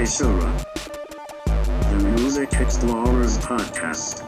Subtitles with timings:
[0.00, 0.64] Seishura,
[1.90, 4.26] the Music Explorers podcast.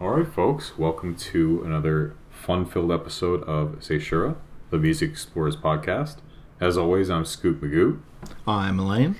[0.00, 4.34] All right, folks, welcome to another fun-filled episode of Seishura,
[4.70, 6.16] the Music Explorers podcast.
[6.60, 8.00] As always, I'm Scoop Magoo,
[8.48, 9.14] I'm Elaine.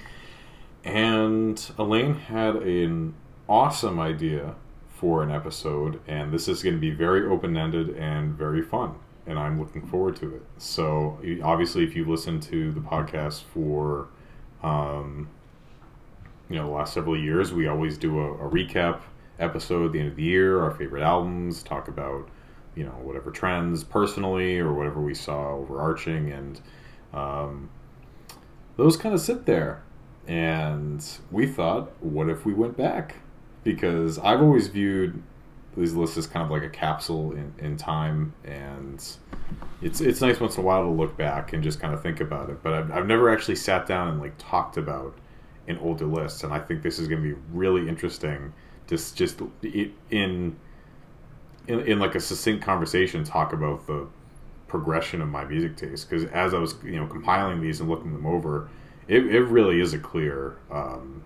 [0.82, 3.14] and Elaine had an
[3.48, 4.56] awesome idea
[4.88, 8.96] for an episode, and this is going to be very open-ended and very fun,
[9.28, 10.42] and I'm looking forward to it.
[10.56, 14.08] So, obviously, if you've listened to the podcast for,
[14.62, 15.28] um,
[16.48, 19.02] you know, the last several years, we always do a, a recap
[19.38, 22.26] episode at the end of the year, our favorite albums, talk about,
[22.74, 26.60] you know, whatever trends personally or whatever we saw overarching, and
[27.12, 27.68] um,
[28.76, 29.82] those kind of sit there.
[30.26, 33.16] And we thought, what if we went back?
[33.62, 35.22] Because I've always viewed
[35.76, 39.04] these lists as kind of like a capsule in, in time, and
[39.80, 42.20] it's it's nice once in a while to look back and just kind of think
[42.20, 42.62] about it.
[42.62, 45.14] But I've, I've never actually sat down and like talked about
[45.68, 48.52] an older list, and I think this is going to be really interesting.
[48.86, 50.56] Just just in
[51.68, 54.06] in, in like a succinct conversation, talk about the
[54.66, 56.08] progression of my music taste.
[56.08, 58.68] Because as I was you know compiling these and looking them over,
[59.06, 61.22] it, it really is a clear um,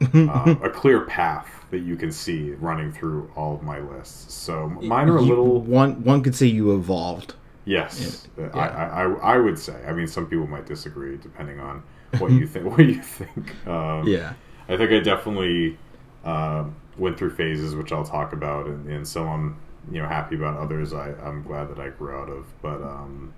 [0.00, 4.32] uh, a clear path that you can see running through all of my lists.
[4.34, 7.34] So mine are a You- little one one could say you evolved.
[7.64, 8.46] Yes, Yeah.
[8.54, 9.74] I, I, I would say.
[9.88, 11.82] I mean, some people might disagree depending on
[12.18, 12.66] what you think.
[12.70, 13.66] What you think?
[13.66, 14.34] Um, Yeah.
[14.68, 15.76] I think I definitely
[16.24, 19.56] um went through phases, which I'll talk about, and, and some I'm
[19.90, 20.56] you know happy about.
[20.58, 22.44] Others I I'm glad that I grew out of.
[22.62, 23.32] But um,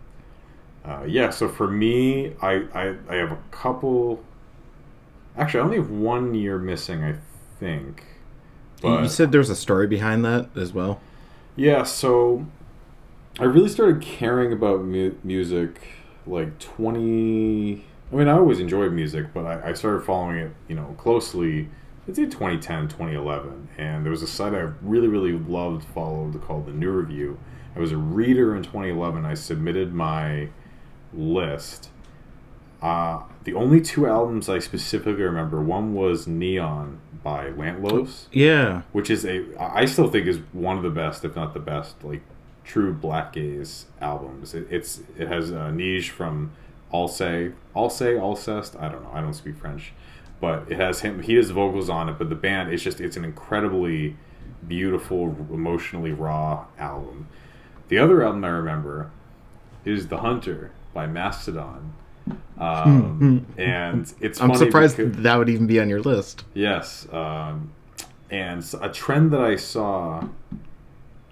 [0.85, 4.23] uh, yeah, so for me, I, I I have a couple.
[5.39, 7.15] Actually, I only have one year missing, I
[7.61, 8.05] think.
[8.83, 11.01] You- you said there's a story behind that as well.
[11.57, 12.47] Yeah, so
[13.41, 15.81] I really started caring about mu- music
[16.27, 17.85] like 20.
[18.13, 21.69] I mean, I always enjoyed music, but I, I started following it, you know, closely.
[22.09, 23.69] I'd say 2010, 2011.
[23.77, 27.39] And there was a site I really, really loved, followed called The New Review.
[27.77, 29.25] I was a reader in 2011.
[29.27, 30.49] I submitted my
[31.13, 31.91] list.
[32.81, 38.83] Uh, the only two albums I specifically remember one was Neon by Lantlos Yeah.
[38.93, 42.03] which is a I still think is one of the best, if not the best,
[42.05, 42.23] like
[42.65, 44.55] true black gaze albums.
[44.55, 46.53] It, it's it has uh, Neige from
[46.95, 48.81] Alcé, Alcé, Alcest.
[48.81, 49.11] I don't know.
[49.13, 49.93] I don't speak French,
[50.41, 51.23] but it has him.
[51.23, 54.17] He has vocals on it, but the band it's just it's an incredibly
[54.67, 57.27] beautiful, emotionally raw album.
[57.89, 59.11] The other album I remember
[59.85, 61.95] is The Hunter by Mastodon.
[62.59, 66.45] Um, and it's I'm surprised because- that would even be on your list.
[66.55, 67.71] Yes, um,
[68.31, 70.27] and a trend that I saw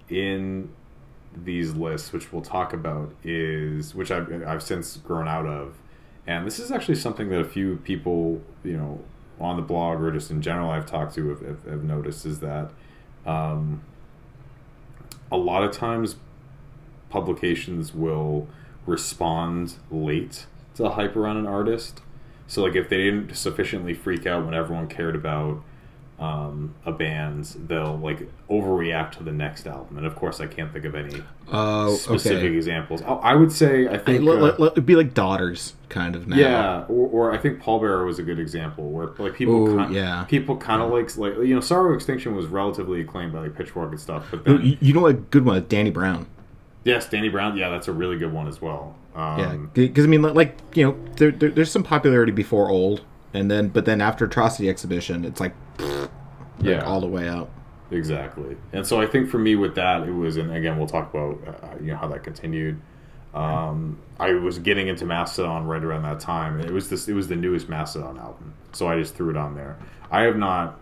[0.09, 0.69] in
[1.35, 5.75] these lists, which we'll talk about, is which I've, I've since grown out of,
[6.25, 9.01] and this is actually something that a few people, you know,
[9.39, 12.39] on the blog or just in general I've talked to have, have, have noticed is
[12.39, 12.71] that
[13.25, 13.81] um,
[15.31, 16.15] a lot of times
[17.09, 18.47] publications will
[18.87, 20.47] respond late
[20.77, 22.01] to hype around an artist.
[22.47, 25.61] So like if they didn't sufficiently freak out when everyone cared about
[26.19, 29.97] um, a band, they'll like overreact to the next album.
[29.97, 31.21] And of course, I can't think of any
[31.51, 32.55] Oh, specific okay.
[32.55, 33.01] examples.
[33.03, 35.73] I, I would say I I, think let, uh, let- let- it'd be like daughters,
[35.89, 36.35] kind of now.
[36.37, 39.93] yeah, or, or I think Pallbearer was a good example where like people Ooh, kind,
[39.93, 40.23] yeah.
[40.23, 43.91] people kind of like like you know Sorrow Extinction was relatively acclaimed by like Pitchfork
[43.91, 45.29] and stuff, but You, then you know what?
[45.29, 46.25] Good one, Danny Brown.
[46.87, 48.95] Yes, Danny Brown, yeah, that's a really good one as well.
[49.13, 53.03] Um, Yeah, because I mean, like you know, there, there, there's some popularity before old,
[53.33, 56.09] and then but then after Atrocity Exhibition, it's like, like
[56.61, 57.49] yeah, all the way out.
[57.91, 58.57] Exactly.
[58.73, 61.39] And so I think for me with that, it was, and again, we'll talk about
[61.47, 62.79] uh, you know how that continued.
[63.33, 66.59] Um, I was getting into Mastodon right around that time.
[66.59, 67.07] It was this.
[67.07, 69.77] It was the newest Mastodon album, so I just threw it on there.
[70.09, 70.79] I have not.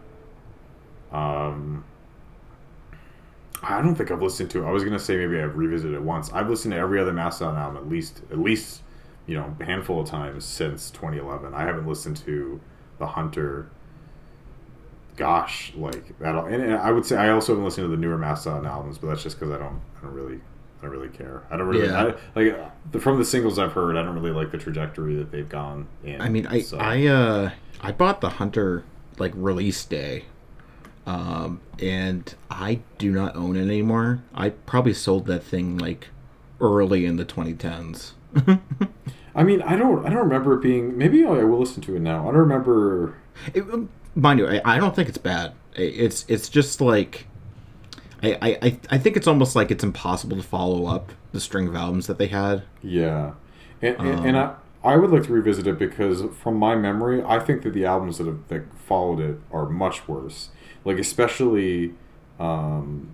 [1.12, 1.84] Um,
[3.68, 4.64] I don't think I've listened to.
[4.64, 4.68] it.
[4.68, 6.32] I was gonna say maybe I've revisited it once.
[6.34, 8.82] I've listened to every other Mastodon album at least, at least,
[9.28, 11.54] you know, a handful of times since 2011.
[11.54, 12.60] I haven't listened to
[13.00, 13.70] the Hunter
[15.16, 16.36] gosh, like that.
[16.36, 19.08] And, and I would say I also haven't listened to the newer Mastodon albums, but
[19.08, 20.42] that's just because I don't, I don't really,
[20.80, 21.44] I don't really care.
[21.50, 22.14] I don't really Yeah.
[22.36, 23.96] I, like the, from the singles I've heard.
[23.96, 26.22] I don't really like the trajectory that they've gone in.
[26.22, 27.52] I mean, I so- I uh
[27.82, 28.84] I bought the Hunter
[29.18, 30.26] like release day,
[31.06, 34.24] um, and I do not own it anymore.
[34.34, 36.08] I probably sold that thing like
[36.60, 38.12] early in the 2010s.
[39.36, 40.98] I mean, I don't, I don't remember it being.
[40.98, 42.22] Maybe I will listen to it now.
[42.24, 43.16] I don't remember.
[43.54, 45.54] It, um, mind you, I, I don't think it's bad.
[45.76, 47.28] It's it's just like
[48.24, 51.76] I, I, I- think it's almost like it's impossible to follow up the string of
[51.76, 52.64] albums that they had.
[52.82, 53.34] Yeah,
[53.82, 54.56] and, and, and I
[54.86, 58.20] I would like to revisit it because from my memory, I think that the albums
[58.20, 60.50] that have that followed it are much worse.
[60.86, 61.94] Like especially,
[62.40, 63.12] um,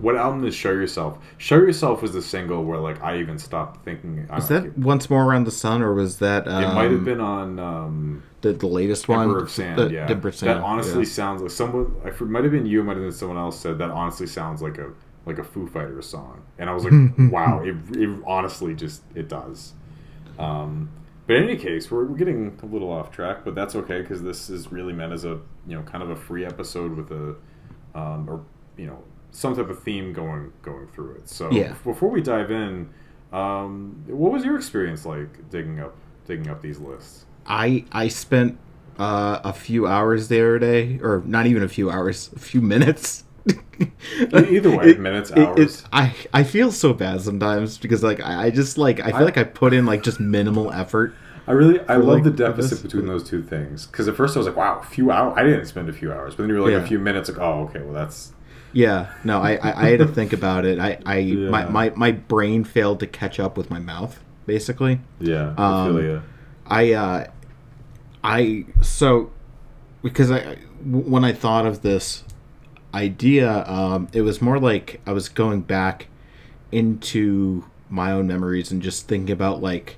[0.00, 1.18] what album is "Show Yourself"?
[1.36, 4.26] "Show Yourself" was the single where like I even stopped thinking.
[4.30, 7.04] I Was that Once More Around the Sun, or was that um, It might have
[7.04, 9.28] been on um, the, the latest one?
[9.28, 9.78] Emperor of Sand.
[9.78, 11.08] The- yeah, Emperor Sand, that honestly yeah.
[11.08, 11.94] sounds like someone.
[12.04, 12.82] I might have been you.
[12.82, 13.90] Might have been someone else said that.
[13.90, 14.92] Honestly, sounds like a
[15.26, 16.92] like a Foo Fighters song, and I was like,
[17.32, 17.60] wow.
[17.62, 19.72] It, it honestly just it does.
[20.38, 20.90] Um,
[21.26, 24.22] but in any case, we're, we're getting a little off track, but that's okay because
[24.22, 27.36] this is really meant as a you know kind of a free episode with a
[27.98, 28.44] um, or
[28.76, 31.28] you know some type of theme going going through it.
[31.28, 31.74] So Yeah.
[31.84, 32.90] before we dive in,
[33.32, 37.26] um, what was your experience like digging up digging up these lists?
[37.46, 38.58] I I spent
[38.98, 43.23] uh, a few hours there today, or not even a few hours, a few minutes.
[44.32, 45.84] Either way, minutes, hours.
[45.92, 49.22] I I feel so bad sometimes because like I, I just like I feel I-
[49.24, 51.14] like I put in like just minimal effort.
[51.46, 53.84] I really, I love like, the deficit between those two things.
[53.86, 55.34] Because at first I was like, wow, a few hours.
[55.36, 56.82] I didn't spend a few hours, but then you were like Yeah.
[56.82, 57.28] a few minutes.
[57.28, 58.32] Like, oh, okay, well that's
[58.72, 60.78] Yeah, no, I I, I had to think about it.
[60.78, 61.68] I I my, Yeah.
[61.68, 65.00] my my brain failed to catch up with my mouth basically.
[65.20, 65.54] yeah.
[65.58, 66.22] I Um.
[66.66, 67.26] I uh
[68.22, 69.30] I so
[70.02, 72.24] because I when I thought of this
[72.94, 76.06] idea um it was more like I was going back
[76.72, 79.96] into my own memories and just thinking about like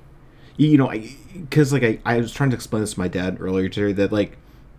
[0.57, 1.15] you know I
[1.51, 4.13] cuz like I I was trying to explain this to my dad earlier today that
[4.13, 4.39] like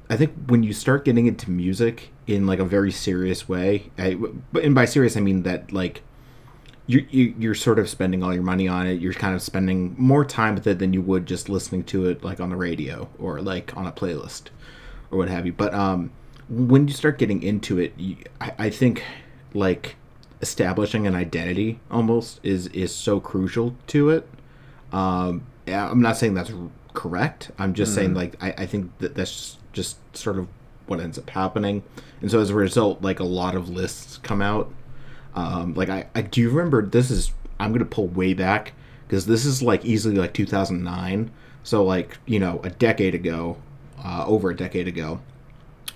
[0.09, 4.17] I think when you start getting into music in like a very serious way, I,
[4.61, 6.01] and by serious I mean that like
[6.85, 9.01] you, you you're sort of spending all your money on it.
[9.01, 12.23] You're kind of spending more time with it than you would just listening to it
[12.23, 14.43] like on the radio or like on a playlist
[15.11, 15.51] or what have you.
[15.51, 16.11] But um,
[16.49, 19.03] when you start getting into it, you, I, I think
[19.53, 19.95] like
[20.41, 24.27] establishing an identity almost is is so crucial to it.
[24.91, 26.51] Um, I'm not saying that's
[26.93, 27.51] correct.
[27.59, 30.47] I'm just saying like I, I think that that's just sort of
[30.85, 31.83] what ends up happening,
[32.21, 34.71] and so as a result, like a lot of lists come out.
[35.35, 38.73] Um, like I, I do you remember this is I'm gonna pull way back
[39.07, 41.31] because this is like easily like 2009.
[41.63, 43.57] So like you know a decade ago,
[44.03, 45.19] uh, over a decade ago,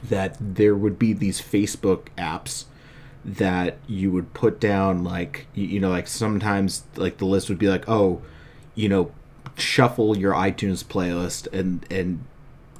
[0.03, 2.65] that there would be these Facebook apps
[3.23, 7.59] that you would put down like you, you know like sometimes like the list would
[7.59, 8.19] be like oh
[8.73, 9.11] you know
[9.57, 12.23] shuffle your iTunes playlist and and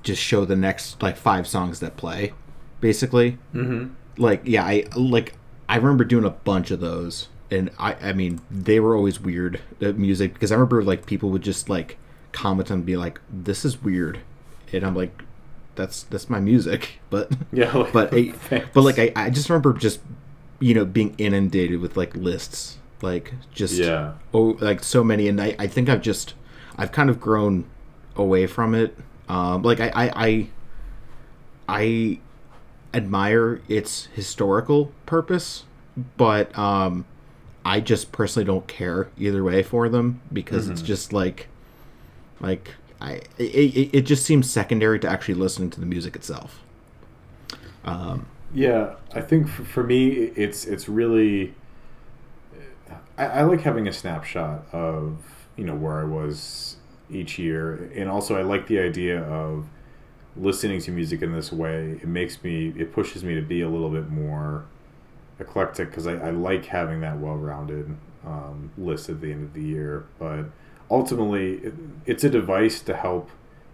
[0.02, 2.34] just show the next like five songs that play
[2.80, 3.94] basically Mm-hmm.
[4.20, 5.34] like yeah i like
[5.70, 9.62] i remember doing a bunch of those and i i mean they were always weird
[9.84, 12.00] uh, music because i remember like people would just like
[12.32, 14.20] comment and be like this is weird
[14.74, 15.22] and i'm like
[15.76, 18.70] that's that's my music but Yeah, like, but I, thanks.
[18.74, 20.00] but like I, I just remember just
[20.60, 24.14] you know being inundated with like lists like just Yeah.
[24.34, 26.36] oh like so many and i i think i've just
[26.78, 27.66] i've kind of grown
[28.16, 28.96] away from it
[29.28, 30.48] um like i i i,
[31.68, 32.20] I
[32.94, 35.64] admire its historical purpose
[36.18, 37.06] but um
[37.64, 41.48] i just personally don't care either way for them because it's just like
[42.40, 46.62] like i it, it, just seems secondary to actually listening to the music itself
[48.53, 51.53] Yeah, I think for, for me, it's it's really.
[53.17, 55.17] I, I like having a snapshot of
[55.55, 56.77] you know where I was
[57.10, 59.67] each year, and also I like the idea of
[60.36, 62.00] listening to music in this way.
[62.01, 64.65] It makes me, it pushes me to be a little bit more
[65.39, 69.62] eclectic because I, I like having that well-rounded um, list at the end of the
[69.62, 70.05] year.
[70.20, 70.46] But
[70.91, 71.74] ultimately, it,
[72.05, 73.29] it's a device to help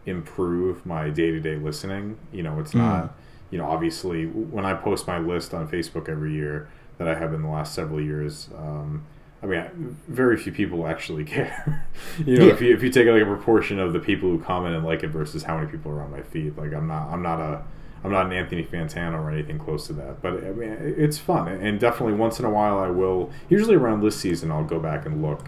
[0.06, 2.18] improve my day-to-day listening.
[2.32, 3.14] You know, it's not
[3.50, 7.34] you know, obviously, when I post my list on Facebook every year that I have
[7.34, 9.04] in the last several years, um,
[9.42, 11.88] I mean, very few people actually care.
[12.26, 12.54] you know, Yeah.
[12.54, 15.04] if you if you take like a proportion of the people who comment and like
[15.04, 17.64] it versus how many people are on my feed, like I'm not I'm not a
[18.04, 20.22] I'm not an Anthony Fantano or anything close to that.
[20.22, 23.32] But I mean, it's fun, and definitely once in a while I will.
[23.50, 25.46] Usually around list season, I'll go back and look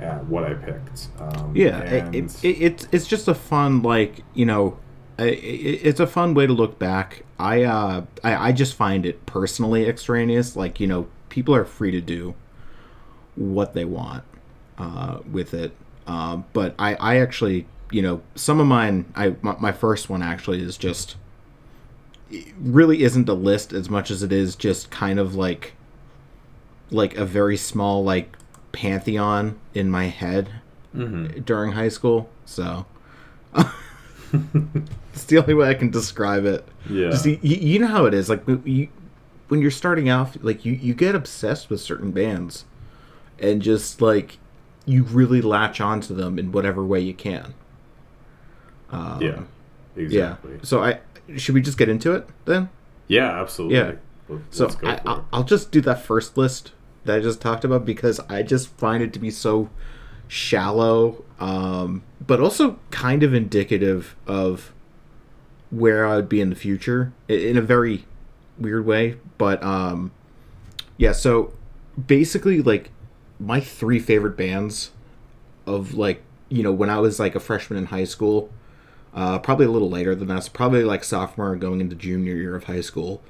[0.00, 1.08] at what I picked.
[1.18, 4.78] Um, Yeah, it, it, it, it's it's just a fun like you know,
[5.18, 7.24] it's a fun way to look back.
[7.38, 10.56] I uh I, I just find it personally extraneous.
[10.56, 12.34] Like you know, people are free to do
[13.36, 14.24] what they want
[14.78, 15.72] uh, with it.
[16.06, 20.22] Um, but I I actually you know some of mine I my, my first one
[20.22, 21.16] actually is just
[22.60, 25.74] really isn't a list as much as it is just kind of like
[26.90, 28.36] like a very small like
[28.72, 30.50] pantheon in my head
[30.94, 31.44] Mhm.
[31.44, 32.28] during high school.
[32.44, 32.86] So
[35.12, 36.66] it's the only way I can describe it.
[36.88, 37.10] Yeah.
[37.10, 38.28] Just, you, you know how it is.
[38.28, 38.88] Like you,
[39.48, 42.64] when you're starting off, like you you get obsessed with certain bands,
[43.38, 44.38] and just like
[44.86, 47.54] you really latch onto them in whatever way you can.
[48.90, 49.40] Um, yeah,
[49.96, 50.52] exactly.
[50.54, 50.58] Yeah.
[50.62, 51.00] So I
[51.36, 52.68] should we just get into it then?
[53.08, 53.76] Yeah, absolutely.
[53.78, 53.92] Yeah.
[54.28, 55.26] Let- So Let's go I, I'll.
[55.32, 56.72] I'll just do that first list
[57.04, 59.70] that I just talked about because I just find it to be so
[60.28, 64.72] shallow, um, but also kind of indicative of
[65.70, 68.04] where I would be in the future in a very
[68.58, 69.16] weird way.
[69.38, 70.12] But um,
[70.96, 71.52] yeah, so
[72.06, 72.90] basically, like
[73.38, 74.90] my three favorite bands
[75.66, 78.50] of like you know when I was like a freshman in high school.
[79.12, 80.44] Uh, probably a little later than that.
[80.44, 83.20] So probably like sophomore going into junior year of high school.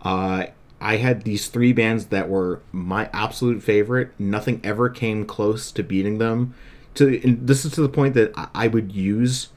[0.00, 0.46] Uh,
[0.80, 4.10] I had these three bands that were my absolute favorite.
[4.18, 6.54] Nothing ever came close to beating them.
[6.94, 9.48] To and this is to the point that I- would use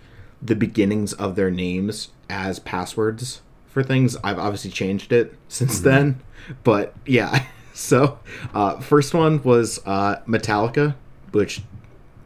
[0.42, 4.16] the beginnings of their names as passwords for things.
[4.24, 6.22] I've obviously changed it since then,
[6.64, 7.46] but yeah.
[7.72, 8.20] So,
[8.54, 10.96] uh, first one was uh, Metallica,
[11.32, 11.62] which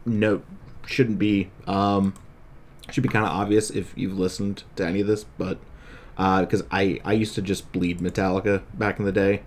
[0.04, 0.42] no
[0.84, 2.12] shouldn't be um,
[2.90, 5.58] should be kind of obvious if you've listened to any of this, but
[6.16, 9.42] because I I used to just bleed Metallica back in the day.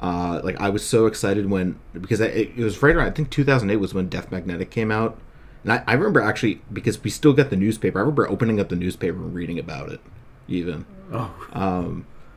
[0.00, 3.10] Uh, like I was so excited when because I, it, it was right around I
[3.12, 5.16] think 2008 was when Death Magnetic came out,
[5.62, 7.98] and I, I remember actually because we still got the newspaper.
[7.98, 10.00] I remember opening up the newspaper and reading about it,
[10.48, 11.32] even Oh,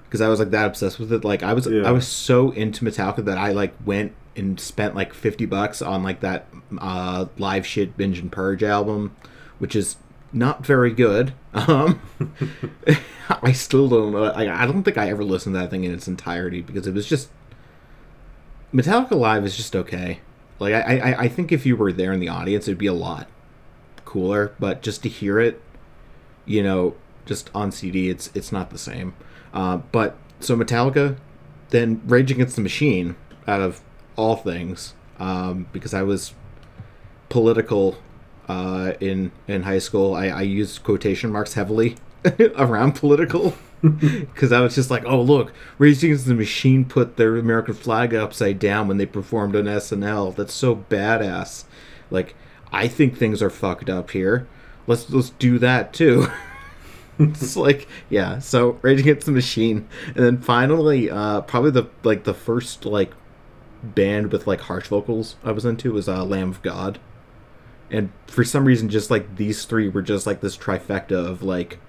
[0.04, 1.24] because I was like that obsessed with it.
[1.26, 1.88] Like I was Yeah.
[1.88, 6.04] I was so into Metallica that I like went and spent like fifty bucks on
[6.04, 9.16] like that uh, live shit binge and purge album,
[9.58, 9.96] which is
[10.36, 11.34] not very good.
[11.54, 12.02] Um,
[13.42, 14.12] I still don't.
[14.12, 16.86] know- I, I don't think I ever listened to that thing in its entirety because
[16.86, 17.30] it was just
[18.74, 20.20] Metallica live is just okay.
[20.60, 22.94] Like I, I, I think if you were there in the audience, it'd be a
[22.94, 23.28] lot
[24.04, 24.54] cooler.
[24.60, 25.62] But just to hear it,
[26.46, 29.16] you know, just on CD, it's it's not the same.
[29.54, 31.18] Uh, but so Metallica,
[31.70, 33.16] then Rage Against the Machine,
[33.48, 33.82] out of
[34.18, 36.34] all things, um, because I was
[37.30, 37.98] political
[38.48, 40.14] uh, in in high school.
[40.14, 41.98] I, I used quotation marks heavily
[42.56, 47.38] around political because I was just like, oh look, Rage Against the Machine put their
[47.38, 50.36] American flag upside down when they performed on SNL.
[50.36, 51.66] That's so badass.
[52.10, 52.36] Like,
[52.72, 54.48] I think things are fucked up here.
[54.88, 56.28] Let's let's do that too.
[57.20, 62.26] it's like yeah so rage against the machine and then finally uh probably the like
[62.26, 63.14] the first like
[63.84, 67.00] band with like harsh vocals i was into was uh lamb of god
[67.92, 71.80] and for some reason just like these three were just like this trifecta of like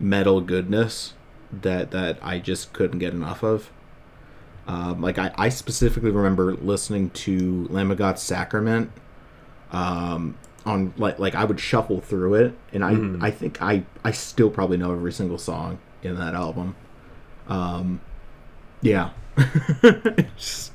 [0.00, 1.14] metal goodness
[1.52, 3.70] that that i just couldn't get enough of
[4.66, 8.90] um, like I, I specifically remember listening to lamb of god's sacrament
[9.72, 13.22] um on like like I would shuffle through it and I Mhm.
[13.22, 16.74] I think I I still probably know every single song in that album.
[17.48, 18.00] Um
[18.82, 19.10] yeah.
[20.36, 20.72] Just-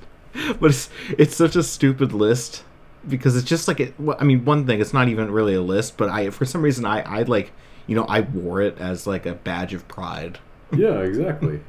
[0.60, 2.64] but it's it's such a stupid list
[3.08, 5.62] because it's just like it well, I mean one thing it's not even really a
[5.62, 7.52] list but I for some reason I I like
[7.88, 10.40] you know I wore it as like a badge of pride.
[10.76, 11.62] yeah, exactly.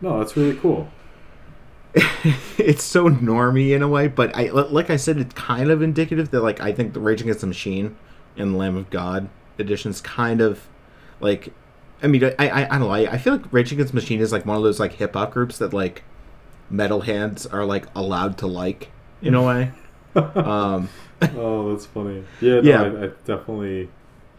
[0.00, 0.88] No, that's really cool.
[2.58, 6.30] it's so normy in a way, but I like I said, it's kind of indicative
[6.30, 7.96] that like I think the Rage Against the Machine
[8.36, 9.28] and the Lamb of God
[9.58, 10.68] editions kind of
[11.20, 11.52] like.
[12.00, 12.90] I mean, I I, I don't know.
[12.90, 15.14] I, I feel like Rage Against the Machine is like one of those like hip
[15.14, 16.04] hop groups that like
[16.72, 18.90] metalheads are like allowed to like
[19.22, 19.72] in a way.
[20.14, 20.88] Um,
[21.22, 22.24] oh, that's funny.
[22.40, 22.82] Yeah, no, Yeah.
[22.82, 23.88] I, I definitely.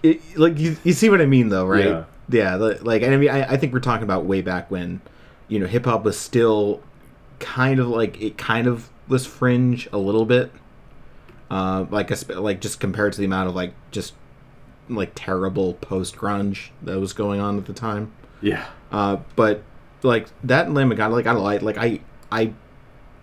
[0.03, 1.85] it, like you, you see what I mean though, right?
[1.85, 2.03] Yeah.
[2.31, 5.01] Yeah, like I mean, I, I think we're talking about way back when,
[5.47, 6.81] you know, hip hop was still
[7.39, 10.51] kind of like it kind of was fringe a little bit,
[11.49, 14.13] uh, like esp- like just compared to the amount of like just
[14.89, 18.11] like terrible post grunge that was going on at the time.
[18.41, 18.67] Yeah.
[18.91, 19.63] Uh, but
[20.03, 21.99] like that and Lamb of God, like I like like I
[22.31, 22.53] I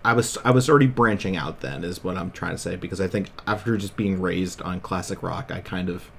[0.07, 3.01] I was I was already branching out then is what I'm trying to say because
[3.01, 6.09] I think after just being raised on classic rock, I kind of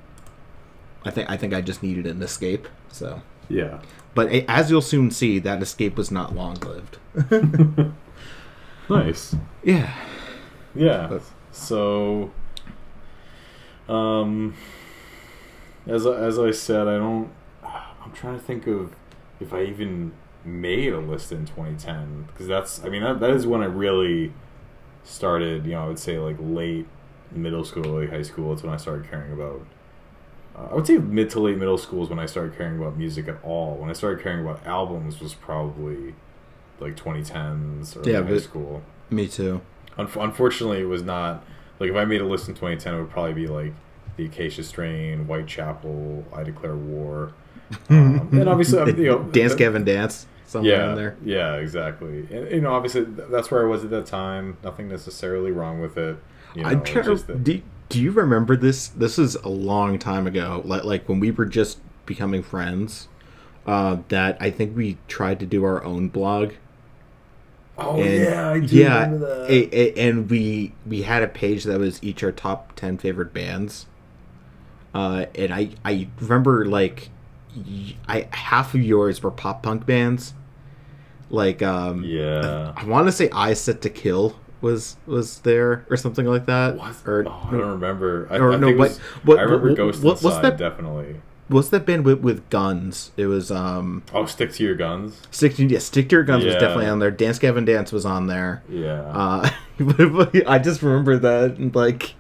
[1.05, 2.69] I think I think I just needed an escape.
[2.93, 3.81] So, Yeah.
[4.15, 6.99] but as you'll soon see, that escape was not long lived.
[8.91, 9.37] Nice.
[9.63, 9.93] Yeah.
[10.75, 11.07] Yeah.
[11.09, 12.31] But- So,
[13.89, 14.55] um,
[15.87, 17.31] as as I said, I don't.
[17.65, 18.93] I'm trying to think of
[19.41, 20.13] if I even
[20.49, 22.85] made a list in 2010 because that's.
[22.85, 24.33] I mean, that that is when I really
[25.05, 25.65] started.
[25.67, 26.87] You know, I would say like late
[27.31, 28.51] middle school, early high school.
[28.51, 29.67] That's when I started caring about.
[30.57, 32.97] Uh, I would say mid to late middle school is when I started caring about
[32.97, 33.77] music at all.
[33.77, 36.15] When I started caring about albums was probably
[36.81, 38.83] like 2010s or Yeah, high school.
[39.11, 39.61] Me too.
[39.97, 41.45] Unf- unfortunately, it was not
[41.81, 43.73] like if I made a list in 2010, it would probably be like
[44.17, 47.33] the Acacia Strain, Whitechapel, I Declare War,
[47.91, 50.27] um, and obviously, you know, Dance Gavin Dance.
[50.49, 51.17] Somewhere yeah, in there.
[51.25, 52.27] yeah, exactly.
[52.31, 54.57] And you know, obviously, that's where I was at that time.
[54.65, 56.17] Nothing necessarily wrong with it.
[56.55, 58.89] You know, I'm trying to, that- do, do you remember this?
[58.89, 60.63] This is a long time ago.
[60.65, 63.09] Like like when we were just becoming friends.
[63.67, 66.53] Uh, that I think we tried to do our own blog.
[67.77, 69.51] oh And- yeah, I do yeah, remember that.
[69.51, 73.35] a- a- and we we had a page that was each our top ten favorite
[73.35, 73.87] bands.
[74.95, 77.11] Uh, and I I remember like,
[77.55, 80.33] y- I half of yours were pop punk bands.
[81.31, 82.73] Like um, yeah.
[82.77, 86.77] I want to say I Set to Kill was was there or something like that.
[86.77, 86.97] What?
[87.07, 88.27] Or oh, I don't remember.
[88.31, 90.43] I, or I no, think what- was, what- I remember what- Ghost what- what's Inside,
[90.43, 91.17] that- definitely.
[91.49, 93.11] what's that band with, with guns?
[93.17, 95.21] It was um Oh, Stick to Your Guns.
[95.31, 97.11] Stick to yeah, Stick to Your Guns was definitely on there.
[97.11, 98.63] Dance Gavin Dance was on there.
[98.69, 99.03] Yeah.
[99.03, 99.51] Uh,
[100.47, 102.15] I just remember that and like,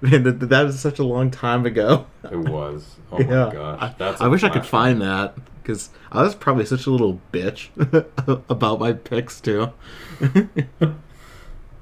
[0.00, 2.06] man, that, that was such a long time ago.
[2.24, 2.96] it was.
[3.10, 3.78] Oh yeah, my gosh.
[3.82, 7.20] I, That's I wish I could find that because I was probably such a little
[7.32, 7.68] bitch
[8.48, 9.72] about my picks too.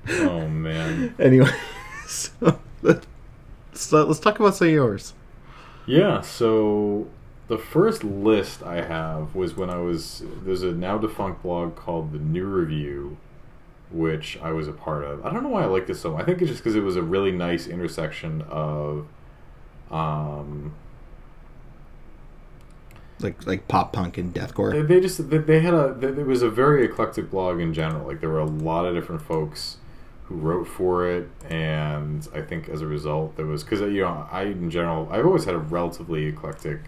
[0.09, 1.15] Oh man.
[1.19, 1.51] anyway,
[2.07, 3.07] so let's,
[3.73, 5.15] so let's talk about say yours.
[5.87, 7.09] Yeah, so
[7.49, 12.13] the first list I have was when I was there's a now defunct blog called
[12.13, 13.17] the New Review,
[13.91, 15.25] which I was a part of.
[15.25, 16.23] I don't know why I like this so much.
[16.23, 19.07] I think it's just because it was a really nice intersection of
[19.91, 20.75] um
[23.23, 24.87] Like like pop punk and deathcore.
[24.87, 28.07] they just they, they had a they, it was a very eclectic blog in general.
[28.07, 29.77] Like there were a lot of different folks
[30.25, 34.03] who wrote for it, and I think as a result there was because uh, you
[34.03, 36.81] know I in general I've always had a relatively eclectic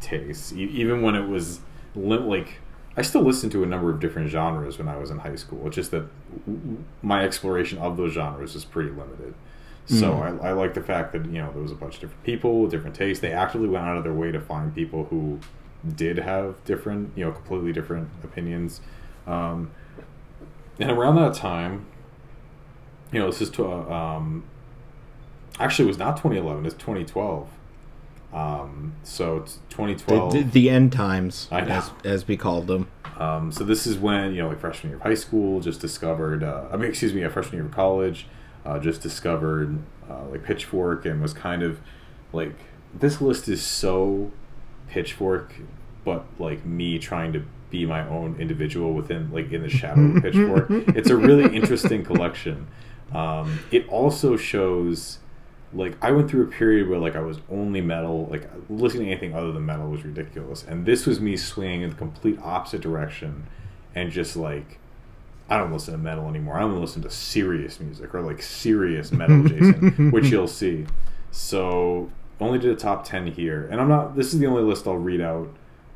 [0.00, 1.60] taste, e- even when it was
[1.94, 2.60] like
[2.96, 5.66] I still listened to a number of different genres when I was in high school.
[5.66, 6.04] It's just that
[7.02, 9.34] my exploration of those genres is pretty limited.
[9.86, 10.42] So Mm.
[10.42, 12.62] I, I like the fact that you know there was a bunch of different people
[12.62, 13.20] with different tastes.
[13.20, 15.40] They actively went out of their way to find people who
[15.96, 18.80] did have different, you know, completely different opinions.
[19.26, 19.70] Um,
[20.80, 21.84] and around that time,
[23.12, 24.44] you know, this is to, um,
[25.60, 27.48] actually it was not 2011, it's 2012.
[28.32, 30.32] Um, so it's The, 2012.
[30.32, 32.88] the, the end times, as as we called them.
[33.18, 36.42] Um, so this is when you know, like freshman year of high school, just discovered.
[36.42, 38.26] Uh, I mean, excuse me, a freshman year of college,
[38.64, 41.80] uh, just discovered uh, like Pitchfork and was kind of
[42.32, 42.54] like
[42.94, 44.30] this list is so
[44.88, 45.54] Pitchfork,
[46.04, 50.22] but like me trying to be my own individual within like in the shadow of
[50.22, 50.66] Pitchfork.
[50.96, 52.66] It's a really interesting collection.
[53.12, 55.18] Um, it also shows
[55.74, 59.12] like I went through a period where like I was only metal, like listening to
[59.12, 62.80] anything other than metal was ridiculous, and this was me swinging in the complete opposite
[62.80, 63.46] direction,
[63.94, 64.78] and just like
[65.48, 66.56] I don't listen to metal anymore.
[66.56, 70.86] I don't listen to serious music or like serious metal, Jason, which you'll see.
[71.30, 74.16] So only did a top ten here, and I'm not.
[74.16, 75.48] This is the only list I'll read out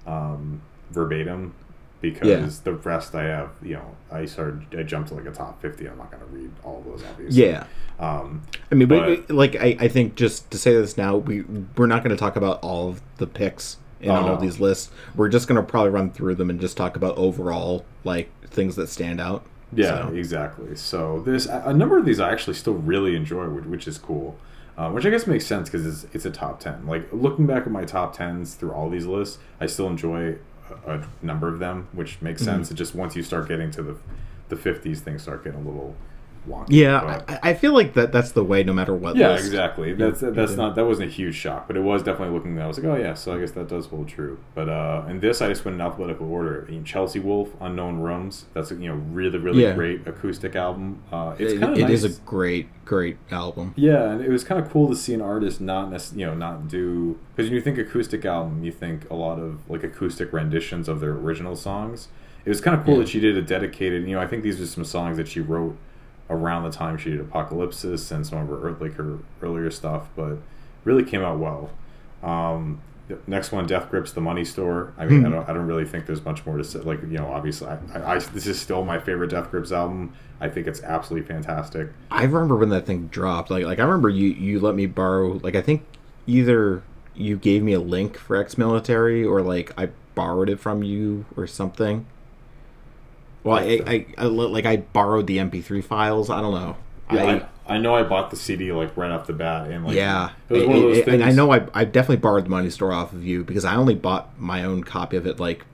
[0.07, 1.55] um, verbatim
[2.01, 2.49] because Yeah.
[2.65, 4.67] the rest I have, you know, I started.
[4.79, 5.89] I jumped to like a top fifty.
[5.89, 7.43] I'm not going to read all of those, obviously.
[7.45, 7.65] Yeah,
[7.99, 11.17] Um, I mean, we, But- we- like I, I think just to say this now,
[11.17, 11.43] we
[11.77, 14.33] we're not going to talk about all of the picks in Oh, all no.
[14.35, 14.91] of these lists.
[15.17, 18.77] We're just going to probably run through them and just talk about overall like things
[18.77, 19.45] that stand out.
[19.73, 20.75] Yeah, So- exactly.
[20.77, 23.99] So there's a a number of these I actually still really enjoy, which, which is
[23.99, 24.37] cool.
[24.77, 26.87] Uh, which I guess makes sense because it's, it's a top ten.
[26.87, 30.37] Like looking back at my top tens through all these lists, I still enjoy
[30.87, 32.51] a, a number of them, which makes Mm-hmm.
[32.53, 32.71] sense.
[32.71, 33.97] It just once you start getting to the
[34.49, 35.97] the fifties, things start getting a little
[36.49, 36.67] wonky.
[36.71, 39.17] Yeah, I, I feel like that that's the way no matter what.
[39.17, 39.47] yeah, list.
[39.47, 39.93] exactly.
[39.93, 40.57] That's that's yeah.
[40.57, 42.59] not that wasn't a huge shock, but it was definitely looking.
[42.61, 44.39] I was like, oh yeah, so I guess that does hold true.
[44.55, 46.65] But uh, in this, I just went in alphabetical order.
[46.67, 48.47] I mean, Chelsea Wolfe, Unknown Rooms.
[48.55, 49.75] That's a you know really really Yeah.
[49.75, 51.03] great acoustic album.
[51.13, 52.03] Uh, it's It, kind of it nice.
[52.03, 53.75] is a great great album.
[53.77, 56.35] yeah, and it was kind of cool to see an artist not nec- you know
[56.35, 60.33] not do because when you think acoustic album, you think a lot of like acoustic
[60.33, 62.09] renditions of their original songs.
[62.45, 63.01] It was kind of cool Yeah.
[63.01, 64.09] that she did a dedicated.
[64.09, 65.77] You know, I think these are some songs that she wrote
[66.31, 70.39] around the time she did Apocalypsis and some of her like her earlier stuff, but
[70.85, 71.71] really came out well.
[72.23, 74.93] Um, the next one, Death Grips the Money Store.
[74.99, 76.81] I mean, I don't, I don't really think there's much more to say.
[76.81, 80.15] Like, you know, obviously, I, I, I, this is still my favorite Death Grips album.
[80.41, 81.89] I think it's absolutely fantastic.
[82.11, 83.51] I remember when that thing dropped.
[83.51, 85.41] Like like I remember you you let me borrow.
[85.43, 85.85] Like I think
[86.27, 86.83] either
[87.15, 91.25] you gave me a link for ex military or like I borrowed it from you
[91.37, 92.07] or something.
[93.49, 96.31] Well, I, I, I like I borrowed the MP3 files.
[96.31, 96.77] I don't know.
[97.13, 99.85] Yeah, I, I, I know I bought the CD like right off the bat, and
[99.85, 101.15] like yeah, it was one of those it- things.
[101.15, 103.77] and I know I, I definitely borrowed the money store off of you because I
[103.77, 105.65] only bought my own copy of it like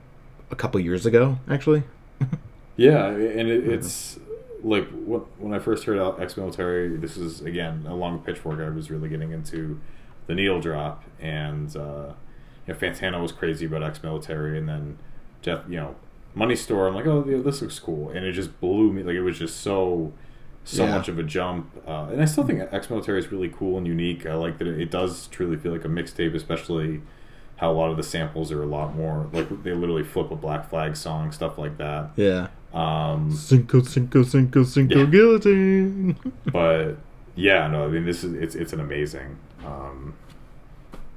[0.51, 1.83] a couple years ago, actually.
[2.77, 4.19] Yeah, and it, it's
[4.61, 4.85] like
[5.37, 6.97] when I first heard out ex-military.
[6.97, 8.59] This is again along with Pitchfork.
[8.59, 9.79] I was really getting into
[10.27, 12.13] the needle drop, and uh,
[12.67, 14.97] you know, Fantano was crazy about ex-military, and then
[15.41, 15.95] Jeff, you know,
[16.35, 16.87] Money Store.
[16.87, 19.01] I'm like, oh, yeah, this looks cool, and it just blew me.
[19.03, 20.13] Like it was just so
[20.63, 20.95] so Yeah.
[20.97, 21.69] much of a jump.
[21.87, 24.25] Uh, and I still think Ex Military is really cool and unique.
[24.25, 27.01] I like that it, it does truly feel like a mixtape, especially
[27.57, 30.35] how a lot of the samples are a lot more like they literally flip a
[30.35, 32.09] Black Flag song, stuff like that.
[32.15, 32.47] Yeah.
[32.73, 35.05] Um, Cinco, cinco, cinco, cinco, Yeah.
[35.05, 36.17] guillotine.
[36.51, 36.95] but
[37.35, 40.15] yeah, no, I mean this is it's it's an amazing, um,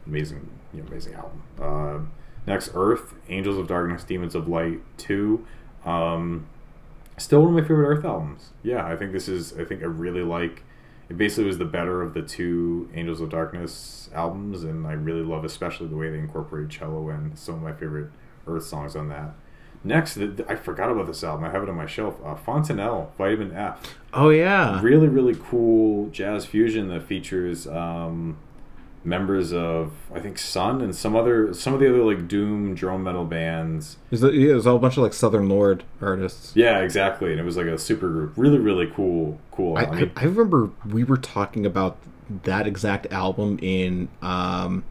[0.07, 1.42] amazing, you know, amazing album.
[1.61, 1.98] Uh,
[2.48, 5.46] next, Earth, Angels of Darkness, Demons of Light, two.
[5.84, 6.46] Um,
[7.16, 8.50] still one of my favorite Earth albums.
[8.62, 9.56] Yeah, I think this is.
[9.58, 10.62] I think I really like.
[11.08, 15.22] It basically was the better of the two Angels of Darkness albums, and I really
[15.22, 18.11] love, especially the way they incorporate cello and some of my favorite
[18.46, 19.30] Earth songs on that.
[19.84, 21.44] Next, th- th- I forgot about this album.
[21.44, 22.16] I have it on my shelf.
[22.24, 24.80] Uh, Fontanelle, Vitamin F Oh yeah.
[24.82, 28.37] really really cool jazz fusion that features um,
[29.04, 33.02] members of I think Sunn and some other some of the other like doom drone
[33.02, 33.96] metal bands.
[34.11, 36.52] It was, yeah, it was all a bunch of like Southern Lord artists.
[36.54, 37.30] Yeah, exactly.
[37.30, 38.32] And it was like a super group.
[38.37, 39.76] Really really cool cool.
[39.78, 41.96] I, I I, remember we were talking about
[42.44, 44.84] that exact album in um,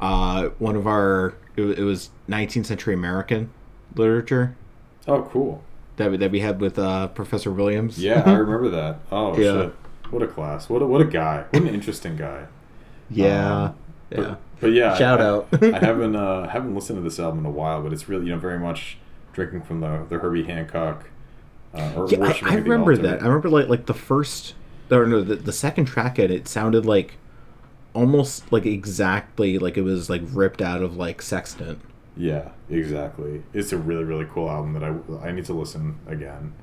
[0.00, 3.50] uh, one of our it, it was 19th century American
[3.94, 4.56] literature
[5.06, 5.62] oh cool.
[5.96, 7.98] that we, that we had with uh, Professor Williams.
[7.98, 8.98] Yeah, I remember that.
[9.12, 9.62] Oh Yeah.
[9.62, 9.74] shit.
[10.10, 10.68] What a class.
[10.68, 11.44] What a, what a guy.
[11.50, 12.46] What an interesting guy.
[13.08, 13.76] Yeah, Um,
[14.10, 14.36] yeah.
[14.36, 15.48] But, but yeah, Shout I, out.
[15.72, 18.32] I haven't uh, haven't listened to this album in a while, but it's really you
[18.32, 18.98] know very much
[19.32, 21.10] drinking from the the Herbie Hancock.
[21.74, 23.02] Uh, Yeah, I, I remember altar.
[23.02, 23.22] that.
[23.22, 24.54] I remember like like the first
[24.90, 27.18] or no, the, the second track and it sounded like
[27.94, 31.80] almost like exactly like it was like ripped out of like Sextant.
[32.16, 33.42] Yeah, exactly.
[33.52, 36.54] It's a really really cool album that I I need to listen again.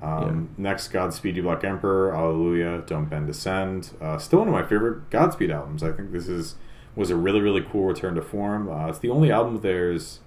[0.00, 3.90] Um, Next, Godspeed You Black Emperor, Allelujah, Don't Bend Ascend.
[4.00, 5.82] Uh, still one of my favorite Godspeed albums.
[5.82, 6.54] I think this is
[6.94, 8.68] was a really really cool return to form.
[8.70, 10.20] Uh, it's the only album of theirs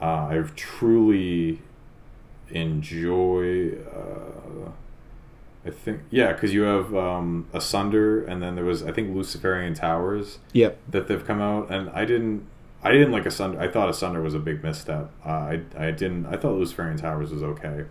[0.00, 1.60] uh, I've truly
[2.50, 3.72] enjoy.
[3.72, 4.70] Uh,
[5.66, 9.74] I think yeah, because you have um, Asunder, and then there was I think Luciferian
[9.74, 10.78] Towers Yep.
[10.88, 12.46] that they've come out, and I didn't.
[12.82, 13.60] I didn't like Asunder.
[13.60, 15.10] I thought Asunder was a big misstep.
[15.26, 16.26] Uh, I I didn't.
[16.26, 17.84] I thought Luciferian Towers was okay,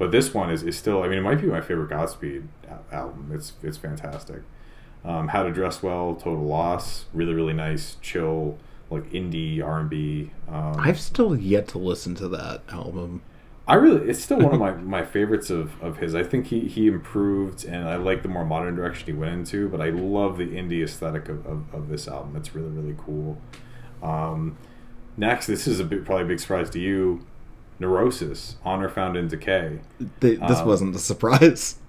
[0.00, 1.02] but this one is, is still.
[1.02, 2.48] I mean, it might be my favorite Godspeed
[2.90, 3.30] album.
[3.34, 4.42] It's it's fantastic.
[5.04, 8.56] Um, How to Dress Well, Total Loss, really really nice, chill,
[8.88, 10.30] like indie R and B.
[10.48, 13.20] Um, I've still yet to listen to that album.
[13.68, 16.14] I really, it's still one of my, my favorites of, of his.
[16.14, 19.68] I think he, he improved, and I like the more modern direction he went into.
[19.68, 22.36] But I love the indie aesthetic of, of, of this album.
[22.36, 23.36] It's really really cool.
[24.02, 24.56] Um,
[25.18, 27.26] next, this is a bit, probably a big surprise to you.
[27.80, 29.80] Neurosis, Honor Found in Decay.
[30.20, 31.76] Th- this Um, wasn't a surprise.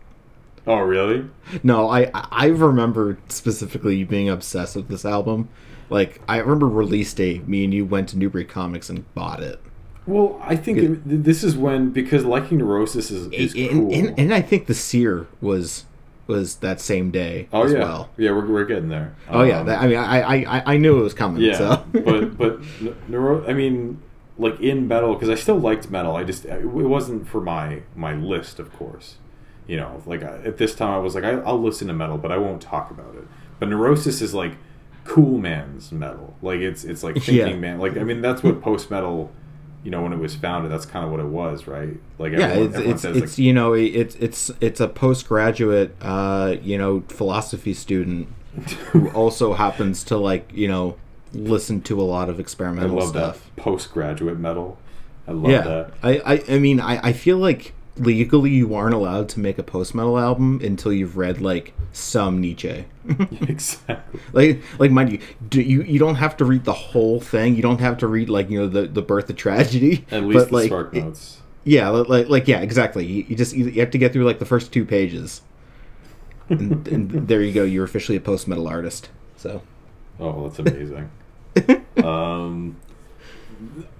[0.68, 1.26] Oh, really?
[1.64, 5.50] No, I I remember specifically being obsessed with this album.
[5.90, 7.48] Like I remember release date.
[7.48, 9.60] Me and you went to Newbury Comics and bought it.
[10.06, 13.92] Well, I think it, this is when because liking Neurosis is, is and, cool.
[13.94, 15.86] and, and I think the Seer was
[16.28, 18.10] was that same day oh as yeah, well.
[18.18, 19.16] yeah, we're, we're getting there.
[19.32, 21.42] Oh yeah, Um, that, I mean, I, I I knew it was coming.
[21.42, 21.86] Yeah, so.
[21.92, 22.60] but but
[23.10, 23.44] neuro.
[23.50, 24.00] I mean,
[24.42, 26.16] like in metal because I still liked metal.
[26.16, 29.16] I just it wasn't for my my list, of course.
[29.68, 32.18] You know, like I, at this time I was like I, I'll listen to metal,
[32.18, 33.24] but I won't talk about it.
[33.60, 34.54] But Neurosis is like
[35.04, 36.36] cool man's metal.
[36.42, 37.56] Like it's it's like thinking Yeah.
[37.56, 37.80] man.
[37.80, 39.32] Like I mean that's what post metal.
[39.84, 41.96] You know, when it was founded, that's kind of what it was, right?
[42.20, 44.88] Like yeah, everyone, it's everyone it's, says it's like you know it's it's it's a
[44.88, 48.28] postgraduate uh you know philosophy student
[48.92, 50.98] who also happens to like you know
[51.34, 53.50] listen to a lot of I experimental love stuff.
[53.56, 54.78] that postgraduate metal.
[55.28, 55.92] I love yeah, that.
[56.04, 59.64] I, I I mean I I feel like legally you aren't allowed to make a
[59.64, 62.86] post metal album until you've read like some Nietzsche.
[63.42, 64.20] exactly.
[64.34, 67.56] like like mind you, do you you don't have to read the whole thing.
[67.56, 70.06] You don't have to read like you know the the birth of tragedy.
[70.12, 71.42] At least but, the like, spark it- notes.
[71.64, 73.06] yeah, like like yeah, exactly.
[73.06, 75.42] You, you just you have to get through like the first two pages,
[76.50, 77.64] and, and there you go.
[77.64, 79.10] You're officially a post metal artist.
[79.38, 79.62] So
[80.20, 81.10] Oh, that's amazing.
[82.04, 82.78] um,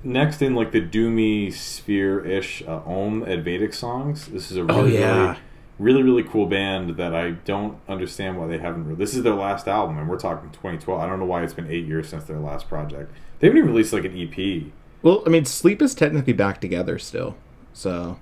[0.04, 4.28] next in like the doomy sphere ish uh, Om Advaitic songs.
[4.28, 5.38] This is a Oh, really, yeah.
[5.78, 8.88] really, really, really cool band that I don't understand why they haven't.
[8.88, 11.00] Re- this is their last album, and we're talking 2012.
[11.00, 13.12] I don't know why it's been eight years since their last project.
[13.40, 14.64] They haven't even released like an EP.
[15.02, 17.36] well, I mean, Sleep is technically back together still.
[17.74, 18.18] So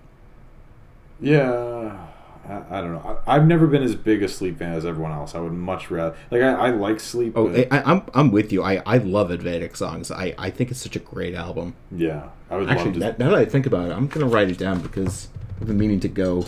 [1.19, 2.07] Yeah.
[2.49, 3.19] I, I don't know.
[3.27, 5.35] I, I've never been as big a Sleep fan as everyone else.
[5.35, 7.33] I would much rather like I, I like Sleep.
[7.35, 8.63] oh, but, I, I'm I'm with you.
[8.63, 10.09] I I love Advaitic songs.
[10.11, 11.75] I I think it's such a great album.
[11.91, 12.99] yeah, I would Actually, love to.
[13.01, 15.29] that, now that I think about it, I'm gonna write it down because
[15.61, 16.45] I've been meaning to go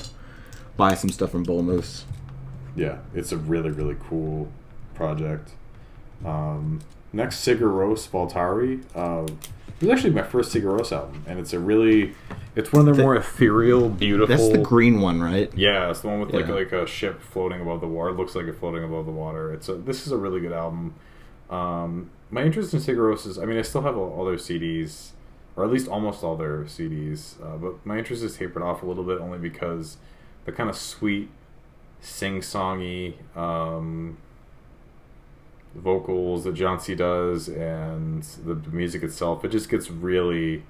[0.78, 2.06] buy some stuff from Bull Moose.
[2.76, 4.50] yeah, it's a really really cool
[4.96, 5.52] project.
[6.26, 6.80] Um,
[7.14, 8.82] next Sigur Rós Valtari.
[8.96, 9.32] Uh,
[9.80, 12.14] it was actually my first Sigur Rós album, and it's a really,
[12.56, 14.28] it's one of their more ethereal, beautiful.
[14.36, 15.52] That's the green one, right?
[15.56, 16.54] Yeah, it's the one with like Yeah.
[16.54, 18.10] like a ship floating above the water.
[18.12, 19.52] It looks like it's floating above the water.
[19.54, 20.94] It's a this is a really good album.
[21.50, 24.36] Um, my interest in Sigur Rós is, I mean, I still have all, all their
[24.36, 25.10] CDs,
[25.56, 27.44] or at least almost all their CDs.
[27.44, 29.98] Uh, but my interest is tapered off a little bit only because
[30.46, 31.30] the kind of sweet,
[32.00, 34.18] sing-songy um,
[35.76, 40.64] vocals that Jónsi does and the, the music itself, it just gets really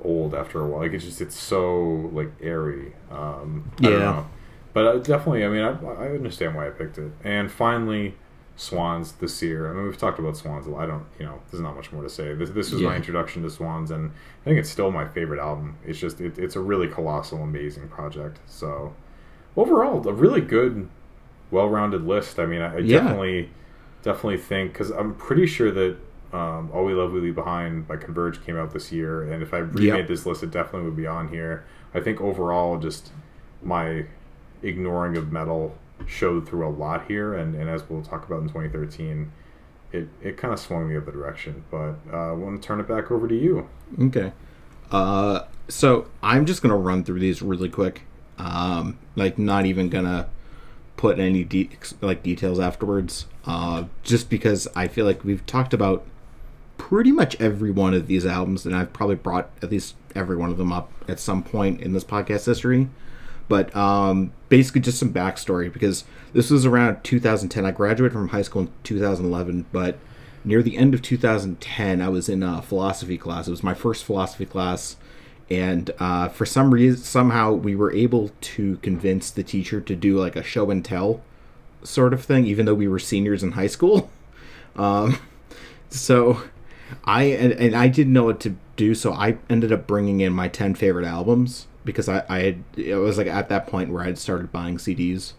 [0.00, 0.80] old after a while.
[0.80, 2.94] Like it's just it's so like airy.
[3.10, 3.98] Um, I don't Yeah.
[4.00, 4.26] know.
[4.72, 5.70] But uh, definitely, I mean, I,
[6.04, 7.10] I understand why I picked it.
[7.24, 8.14] And finally,
[8.56, 9.70] Swans The Seer.
[9.70, 10.82] I mean, we've talked about Swans a lot.
[10.84, 12.34] I don't, you know, there's not much more to say.
[12.34, 15.76] This this was my introduction to Swans, and I think it's still my favorite album.
[15.84, 18.40] It's just it, it's a really colossal, amazing project.
[18.46, 18.94] So
[19.56, 20.88] overall, a really good,
[21.50, 22.38] well-rounded list.
[22.38, 22.98] I mean, I, I Yeah.
[22.98, 23.50] definitely
[24.06, 25.96] definitely think because I'm pretty sure that
[26.32, 29.52] um, All We Love We Leave Behind by Converge came out this year, and if
[29.52, 30.08] I remade Yep.
[30.08, 31.64] this list, it definitely would be on here.
[31.92, 33.10] I think overall, just
[33.62, 34.06] my
[34.62, 38.48] ignoring of metal showed through a lot here, and, and as we'll talk about in
[38.48, 39.30] 2013,
[39.92, 41.64] it, it kind of swung the other direction.
[41.70, 43.68] But uh, I want to turn it back over to you.
[44.00, 44.32] Okay.
[44.90, 48.02] Uh, so I'm just gonna run through these really quick.
[48.38, 50.28] Um, like not even gonna
[50.96, 53.26] put any de- like details afterwards.
[53.44, 56.04] Uh, just because I feel like we've talked about
[56.78, 60.50] pretty much every one of these albums, and I've probably brought at least every one
[60.50, 62.88] of them up at some point in this podcast history.
[63.48, 67.64] But um, basically, just some backstory because this was around 2010.
[67.64, 69.98] I graduated from high school in 2011, but
[70.44, 73.46] near the end of 2010, I was in a philosophy class.
[73.46, 74.96] It was my first philosophy class,
[75.48, 80.18] and uh, for some reason, somehow, we were able to convince the teacher to do
[80.18, 81.22] like a show and tell
[81.82, 84.10] sort of thing, even though we were seniors in high school.
[84.78, 85.18] Um,
[85.88, 86.42] so
[87.02, 90.34] I and, and I didn't know what to do, so I ended up bringing in
[90.34, 94.02] my ten favorite albums because I I had it was like at that point where
[94.02, 95.32] I had started buying CDs,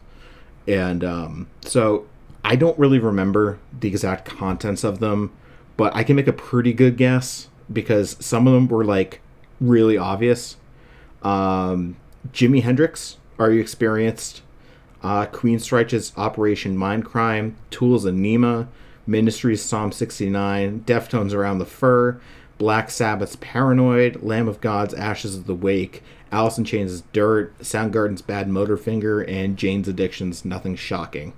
[0.68, 2.08] and um, so
[2.44, 5.32] I don't really remember the exact contents of them,
[5.76, 9.22] but I can make a pretty good guess because some of them were like
[9.60, 10.58] really obvious.
[11.24, 11.98] Um,
[12.32, 14.42] Jimi Hendrix, Are You Experienced?
[15.04, 18.68] Uh, Queensrÿche's Operation Mindcrime, Tools Ænima,
[19.06, 22.20] Ministry's Psalm 69, Deftones Around the Fur,
[22.58, 28.22] Black Sabbath's Paranoid, Lamb of God's Ashes of the Wake, Alice in Chains' Dirt, Soundgarden's
[28.22, 31.34] Bad Motorfinger, and Jane's Addiction's Nothing Shocking.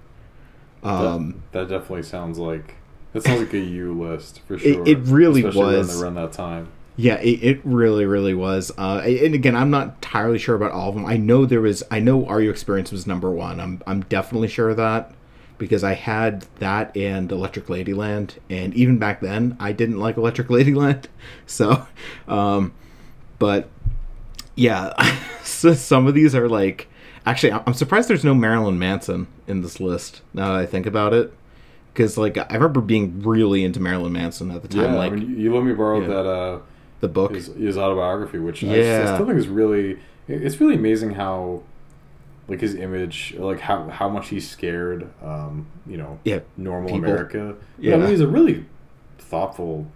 [0.82, 2.76] Um, that, that definitely sounds like
[3.12, 4.88] that sounds like a U list for sure.
[4.88, 6.02] it really especially was.
[6.02, 6.72] around, around that time.
[7.00, 8.74] Yeah, it, it really, really was.
[8.78, 11.06] Uh, and again, I'm not entirely sure about all of them.
[11.06, 11.82] I know there was.
[11.90, 13.62] I know Are You Experience was number one.
[13.62, 15.14] I'm I'm definitely sure of that
[15.58, 20.48] because I had that and Electric Ladyland, and even back then I didn't like Electric
[20.50, 21.06] Ladyland.
[21.46, 21.88] So,
[22.28, 22.74] um,
[23.38, 23.70] but
[24.56, 24.92] yeah,
[25.44, 26.90] so some of these are like.
[27.26, 30.22] Actually, I'm surprised there's no Marilyn Manson in this list.
[30.34, 31.32] Now that I think about it,
[31.94, 35.16] because like I remember being really into Marilyn Manson at the time, Yeah, like I
[35.16, 36.08] mean, you, let me borrow Yeah.
[36.08, 36.60] that uh,
[37.00, 37.34] the book.
[37.34, 39.02] his, his autobiography, which I, Yeah.
[39.12, 40.00] I still think is really.
[40.28, 41.64] It's really amazing how,
[42.48, 45.10] like his image, like how how much he's scared.
[45.24, 47.06] Um, you know, Yeah, normal people.
[47.10, 47.56] America.
[47.80, 48.66] Yeah, I mean, he's a really
[49.18, 49.88] thoughtful,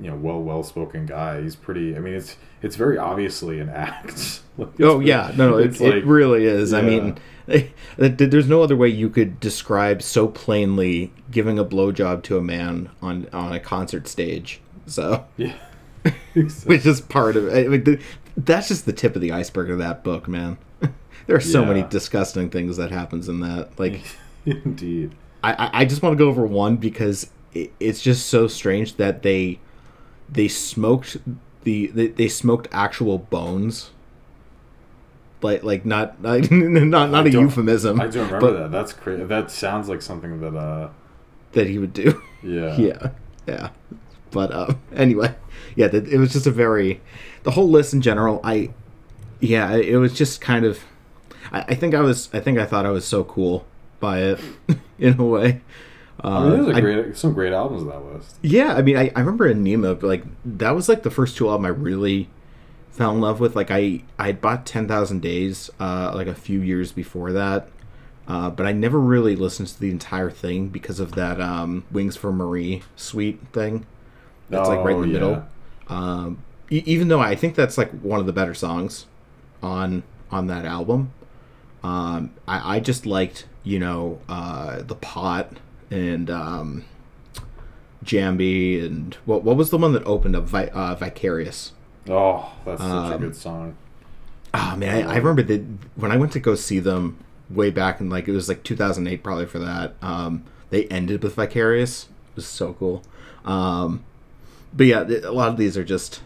[0.00, 1.40] you know, well well spoken guy.
[1.42, 1.96] He's pretty.
[1.96, 4.40] I mean, it's it's very obviously an act.
[4.58, 6.74] Like, Oh yeah, no, no, it, it's it really is.
[6.74, 7.16] I mean,
[7.96, 12.90] there's no other way you could describe so plainly giving a blowjob to a man
[13.00, 14.60] on on a concert stage.
[14.84, 15.54] So, yeah.
[16.64, 17.66] which is part of it.
[17.66, 18.00] I mean, the,
[18.36, 20.58] that's just the tip of the iceberg of that book, man.
[21.26, 23.78] there are so many disgusting things that happens in that.
[23.78, 24.00] Like,
[24.46, 25.12] Indeed.
[25.44, 29.22] I, I- just want to go over one because it, it's just so strange that
[29.22, 29.58] they
[30.28, 31.18] they smoked
[31.64, 33.90] the they, they smoked actual bones.
[35.42, 38.00] Like like not not not, not I a euphemism.
[38.00, 38.70] I don't remember that.
[38.70, 39.24] That's crazy.
[39.24, 40.56] That sounds like something that.
[40.56, 40.90] uh
[41.52, 42.20] that he would do.
[42.42, 42.76] Yeah.
[42.76, 43.10] yeah,
[43.46, 43.68] yeah.
[44.30, 45.34] But uh, anyway,
[45.76, 47.00] yeah, it was just a very
[47.42, 48.40] the whole list in general.
[48.44, 48.70] I
[49.40, 50.80] yeah, it was just kind of.
[51.50, 52.28] I, I think I was.
[52.32, 53.66] I think I thought I was so cool
[54.00, 54.40] by it
[54.98, 55.60] in a way.
[56.22, 58.36] Uh, I mean, there's great, some great albums on that list.
[58.42, 61.48] Yeah, I mean, I, I remember Ænima, but like that was like the first two
[61.48, 62.28] album I really
[62.90, 63.56] fell in love with.
[63.56, 67.68] Like I I bought Ten Thousand Days uh, like a few years before that,
[68.28, 72.16] uh, but I never really listened to the entire thing because of that um, Wings
[72.16, 73.84] for Marie suite thing.
[74.48, 75.12] That's like right in Oh, the yeah.
[75.14, 75.44] middle.
[75.92, 79.06] Um, e- even though I think that's like one of the better songs
[79.62, 81.12] on on that album.
[81.82, 85.52] Um, I, I just liked you know uh, the pot
[85.90, 86.84] and um,
[88.04, 91.72] Jambi, and what what was the one that opened up Vi- uh, Vicarious?
[92.08, 93.76] Oh, that's such a Um, good song.
[94.54, 95.64] Oh man, I, I remember that
[95.96, 99.22] when I went to go see them way back in like it was like 2008
[99.22, 99.94] probably for that.
[100.02, 102.04] Um, they ended with Vicarious.
[102.04, 103.02] It was so cool.
[103.44, 104.04] Um,
[104.72, 106.20] but yeah, a lot of these are just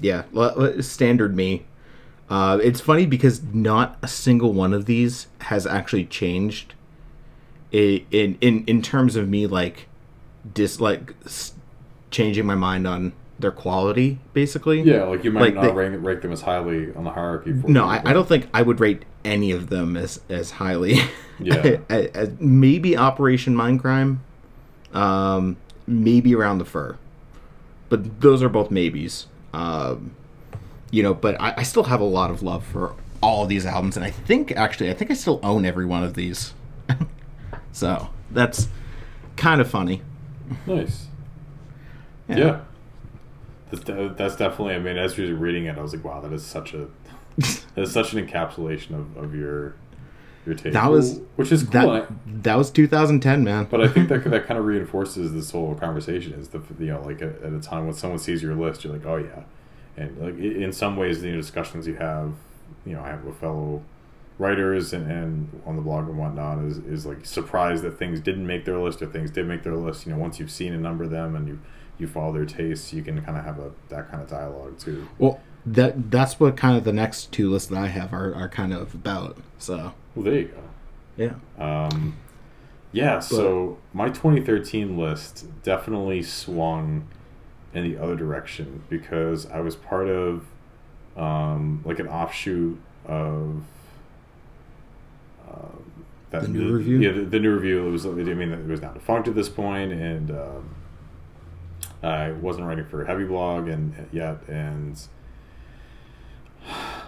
[0.00, 1.64] yeah lo- standard me.
[2.30, 6.74] Uh, it's funny because not a single one of these has actually changed.
[7.70, 9.88] In in in terms of me like
[10.54, 11.14] dis like
[12.10, 14.82] changing my mind on their quality, basically.
[14.82, 17.52] Yeah, like you might Like not they- rank, rank them as highly on the hierarchy.
[17.60, 20.98] For No, I, I don't think I would rate any of them as as highly.
[21.40, 21.78] Yeah.
[21.88, 24.18] as, as- maybe Operation Mindcrime,
[24.92, 25.56] um,
[25.88, 26.96] maybe Around the Fur,
[27.92, 29.26] but those are both maybes.
[29.52, 30.16] Um,
[30.90, 33.66] you know, but I, I still have a lot of love for all of these
[33.66, 36.54] albums, and I think actually, I think I still own every one of these.
[37.72, 38.68] so that's
[39.36, 40.00] kind of funny.
[40.66, 41.08] Nice.
[42.28, 42.62] Yeah.
[43.70, 44.74] That's, de- that's definitely.
[44.74, 46.88] I mean, as you were reading it, I was like, "Wow, that is such a
[47.36, 49.74] that is such an encapsulation of, of your
[50.46, 51.70] your taste." That was- which is cool.
[51.92, 52.08] That
[52.42, 53.66] that was 2010, man.
[53.70, 56.32] but I think that that kind of reinforces this whole conversation.
[56.34, 58.92] Is the you know like at, at a time when someone sees your list, you're
[58.92, 59.42] like, "Oh yeah,"
[59.96, 62.32] and like in some ways, the discussions you have,
[62.86, 63.82] you know, I have with fellow
[64.38, 68.46] writers and, and on the blog and whatnot is, is like surprised that things didn't
[68.46, 70.06] make their list or things did make their list.
[70.06, 71.60] You know, once you've seen a number of them and you
[71.98, 75.06] you follow their tastes, you can kind of have a that kind of dialogue too.
[75.18, 78.48] Well, that that's what kind of the next two lists that I have are, are
[78.48, 79.36] kind of about.
[79.58, 80.62] So Well, there you go.
[81.16, 82.16] yeah, Um,
[82.92, 87.06] yeah, so my 2013 list definitely swung
[87.72, 90.44] in the other direction because I was part of
[91.16, 93.62] um, like an offshoot of
[95.48, 95.92] um,
[96.30, 96.98] that The New Review?
[97.00, 97.86] Yeah, the, the new review.
[97.86, 98.06] It was.
[98.06, 100.74] I mean, it was now defunct at this point, and um,
[102.02, 105.00] I wasn't writing for Heavy Blog and yet, and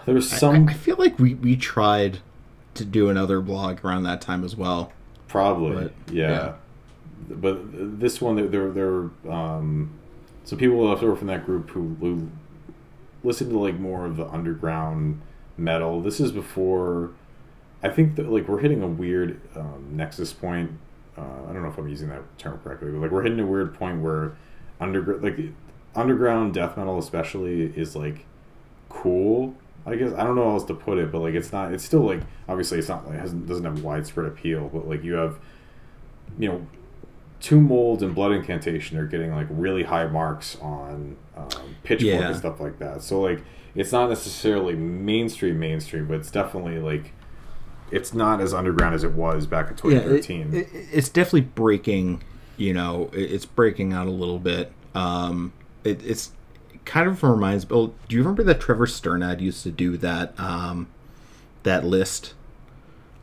[0.05, 2.19] there was some I, I feel like we we tried
[2.75, 4.91] to do another blog around that time as well.
[5.27, 6.29] Probably, But, yeah.
[6.29, 6.53] yeah.
[7.29, 9.91] But this one, there, there, there um,
[10.43, 12.29] some people left over from that group who, who
[13.23, 15.21] listened to like more of the underground
[15.57, 16.01] metal.
[16.01, 17.11] This is before,
[17.81, 20.71] I think that like we're hitting a weird um, nexus point.
[21.17, 23.45] Uh, I don't know if I'm using that term correctly, but like we're hitting a
[23.45, 24.35] weird point where
[24.79, 25.39] underground, like
[25.95, 28.25] underground death metal, especially, is like
[28.89, 29.55] cool.
[29.85, 31.73] I guess I don't know how else to put it, but like it's not.
[31.73, 35.13] It's still like obviously it's not like hasn't doesn't have widespread appeal, but like you
[35.13, 35.37] have,
[36.39, 36.67] you know,
[37.39, 41.49] Tomb Molds and Blood Incantation are getting like really high marks on um,
[41.83, 42.27] Pitchfork Yeah.
[42.29, 43.03] and stuff like that.
[43.03, 43.41] So like
[43.75, 47.11] it's not necessarily mainstream mainstream, but it's definitely like
[47.91, 50.53] it's not as underground as it was back in Yeah, it- 2013.
[50.55, 52.23] it- it's definitely breaking.
[52.57, 54.71] You know, it, it's breaking out a little bit.
[54.95, 55.51] Um,
[55.83, 56.31] it, it's
[56.85, 57.65] kind of reminds.
[57.69, 60.39] Oh, do you remember that Trevor Strnad used to do that?
[60.39, 60.87] Um,
[61.63, 62.33] that list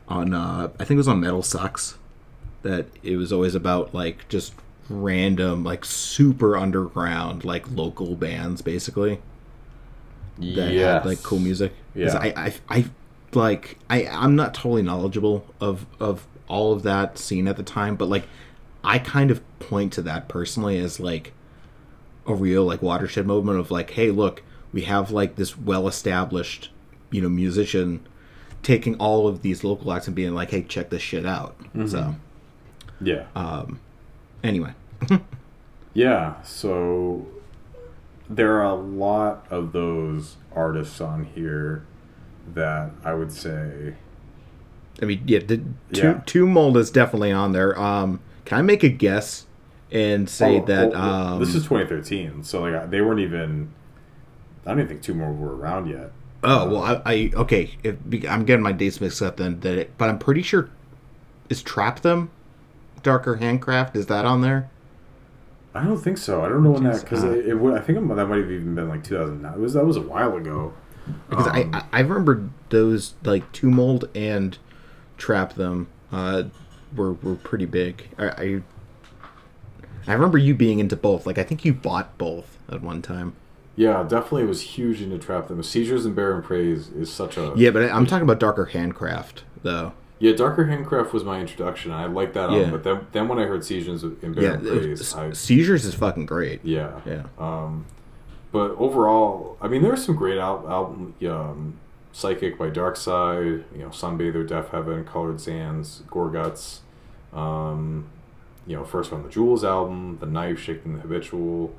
[0.07, 0.33] on.
[0.33, 1.97] Uh, I think it was on Metal Sucks.
[2.61, 4.53] That it was always about like just
[4.89, 9.19] random, like super underground, like local bands, basically.
[10.55, 11.73] that had like cool music.
[11.93, 12.17] Yeah.
[12.17, 12.85] I, I, I,
[13.33, 17.95] like I, I'm not totally knowledgeable of of all of that scene at the time,
[17.95, 18.27] but like
[18.83, 21.33] I kind of point to that personally as like
[22.25, 26.69] a real like watershed moment of like, hey, look, we have like this well established,
[27.11, 28.05] you know, musician
[28.61, 31.55] taking all of these local acts and being like, hey, check this shit out.
[31.87, 32.15] So
[33.01, 33.25] yeah.
[33.35, 33.79] Um,
[34.43, 34.73] anyway,
[35.93, 37.27] Yeah, so
[38.29, 41.85] there are a lot of those artists on here
[42.53, 43.95] that I would say
[45.01, 45.57] I mean, yeah, the
[45.91, 46.21] two Yeah.
[46.25, 47.77] Tomb Mold is definitely on there.
[47.79, 49.45] Um, can I make a guess
[49.93, 53.73] and say Oh, that well, um, this is 2013, so like they weren't even.
[54.65, 56.11] I don't even think Tomb Mold were around yet.
[56.43, 57.77] Oh well, I, I okay.
[57.83, 57.97] If,
[58.29, 60.69] I'm getting my dates mixed up then, that it, but I'm pretty sure
[61.49, 62.31] is Trap Them,
[63.03, 63.95] Darker Handcraft.
[63.95, 64.69] Is that on there?
[65.75, 66.43] I don't think so.
[66.43, 68.89] I don't know when that because it, it I think that might have even been
[68.89, 69.53] like 2009.
[69.53, 70.73] It was that was a while ago.
[71.29, 74.57] Because Um, I, I I remember those like Tomb Mold and
[75.17, 76.43] Trap Them uh,
[76.95, 78.09] were were pretty big.
[78.17, 78.61] I, I
[80.07, 81.25] I remember you being into both.
[81.25, 83.33] Like I think you bought both at one time.
[83.75, 85.61] Yeah, definitely it was huge into trap them.
[85.63, 89.93] Seizures and Barren Praise is such a Yeah, but I'm talking about Darker Handcraft though.
[90.19, 90.33] yeah.
[90.33, 91.91] Darker Handcraft was my introduction.
[91.91, 92.57] I liked that Yeah.
[92.57, 95.95] album, but then then when I heard Seizures and Yeah, Barren Praise, I, Seizures is
[95.95, 96.59] fucking great.
[96.63, 97.23] yeah Yeah.
[97.39, 97.85] Um,
[98.51, 101.15] but overall, I mean, there are some great al- album.
[101.27, 101.79] Um,
[102.15, 106.81] Psychic by Dark Side, you know, Sunbather, Deafheaven, Colored Sands, Gorguts.
[107.33, 108.05] Um,
[108.67, 111.73] you know, first one, the Jules album, the Knife, Shaking the Habitual,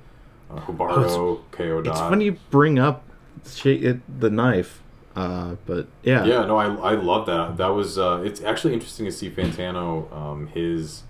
[0.51, 1.93] uh, Hubardo, Kayo Dot.
[1.95, 3.05] It's funny you bring up
[3.47, 4.83] sh- it, the knife,
[5.17, 7.57] uh, but yeah, Yeah, no, I, I love that.
[7.57, 10.13] That was uh, it's actually interesting to see Fantano.
[10.13, 11.05] Um, his,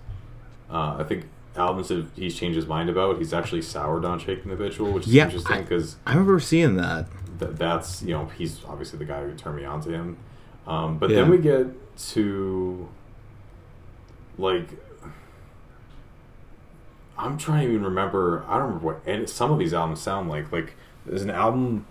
[0.71, 1.25] uh, I think
[1.57, 3.17] albums that he's changed his mind about.
[3.17, 6.39] He's actually soured on Shaking the Habitual, which is Yeah, interesting I- because I remember
[6.39, 7.07] seeing that.
[7.39, 10.17] th- that's you know he's obviously the guy who turned me on to him.
[10.67, 11.17] Um, but Yeah.
[11.21, 11.67] then we get
[12.13, 12.87] to
[14.37, 14.67] like
[17.17, 18.43] I'm trying to even remember.
[18.47, 20.51] I don't remember what any, some of these albums sound like.
[20.51, 21.85] Like there's an album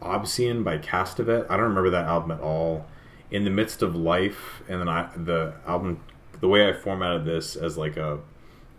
[0.00, 1.46] Obsian by Castevet.
[1.50, 2.86] I don't remember that album at all.
[3.30, 6.00] In the midst of life, and then I the album
[6.40, 8.20] the way I formatted this as like a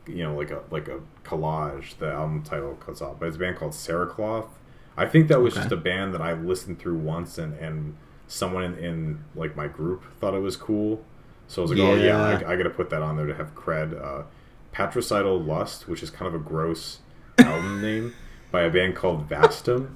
[0.07, 1.97] you know like a like a collage.
[1.97, 4.47] The album title cuts off, but it's a band called Saracloth.
[4.95, 5.61] I think that was Okay.
[5.63, 7.97] just a band that I listened through once, and and
[8.27, 11.03] someone in, in like my group thought it was cool.
[11.49, 12.47] So I was like, oh yeah, Yeah.
[12.47, 14.01] I, I got to put that on there to have cred.
[14.01, 14.23] Uh,
[14.71, 16.99] Patricidal Lust, which is kind of a gross
[17.39, 18.13] album name
[18.51, 19.93] by a band called Vastum.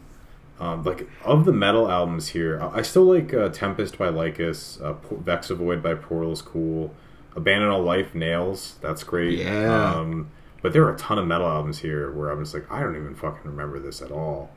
[0.59, 4.80] Um, like of the metal albums here, I I still like uh, Tempest by Lycus,
[4.82, 6.93] uh, Vexovoid by Portal is cool,
[7.36, 9.39] Abandon All Life Nails, that's great.
[9.39, 9.95] Yeah.
[9.95, 10.30] Um,
[10.61, 12.95] but there are a ton of metal albums here where I'm just like, I don't
[12.95, 14.51] even fucking remember this at all.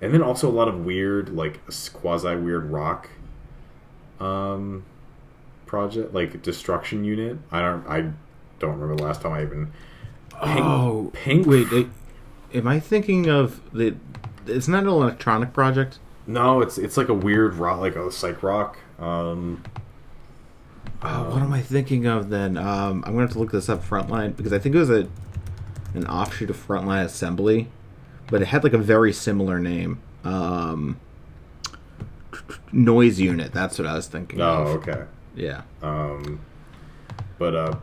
[0.00, 1.60] And then also a lot of weird, like
[1.92, 3.10] quasi weird rock,
[4.18, 4.84] um,
[5.66, 7.38] project like Destruction Unit.
[7.50, 8.12] I don't, I
[8.60, 9.72] don't remember the last time I even.
[10.42, 11.88] Pink, oh, Pink Wait, it,
[12.54, 13.96] am I thinking of the?
[14.46, 15.98] Isn't that an electronic project?
[16.26, 18.78] No, it's it's like a weird rock, like a psych rock.
[18.98, 19.62] Um,
[21.02, 22.58] Oh, what am I thinking of then?
[22.58, 23.82] Um, I'm gonna have to look this up.
[23.82, 25.08] Frontline because I think it was a
[25.94, 27.68] an offshoot of Frontline Assembly,
[28.28, 30.00] but it had like a very similar name.
[30.24, 31.00] Um,
[32.70, 33.52] Noise Unit.
[33.52, 34.40] That's what I was thinking.
[34.40, 34.68] oh, of.
[34.88, 35.04] okay.
[35.34, 35.62] Yeah.
[35.82, 36.40] Um,
[37.38, 37.76] but uh,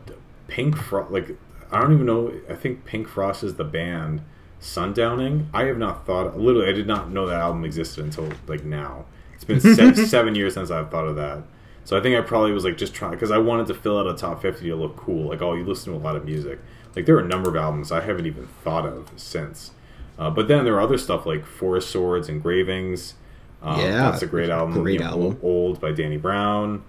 [0.48, 1.36] Pink Frost, like
[1.70, 2.32] I don't even know.
[2.50, 4.22] I think Pink Frost is the band.
[4.60, 5.46] Sundowning.
[5.54, 6.36] I have not thought.
[6.36, 9.04] Literally, I did not know that album existed until like now.
[9.34, 11.44] It's been se- seven years since I've thought of that.
[11.84, 14.06] So I think I probably was like just trying because I wanted to fill out
[14.08, 15.28] a top fifty to look cool.
[15.28, 16.58] Like, oh, you listen to a lot of music.
[16.96, 19.70] Like there are a number of albums I haven't even thought of since.
[20.18, 23.14] Uh, but then there are other stuff like Forest Swords, Engravings.
[23.62, 24.82] Um, Yeah, that's a great album.
[24.82, 25.38] great you know, album.
[25.42, 26.82] Old by Danny Brown.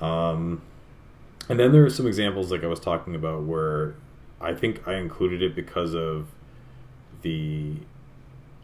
[0.00, 0.62] Um,
[1.50, 3.94] and then there are some examples like I was talking about where
[4.40, 6.28] I think I included it because of
[7.22, 7.74] the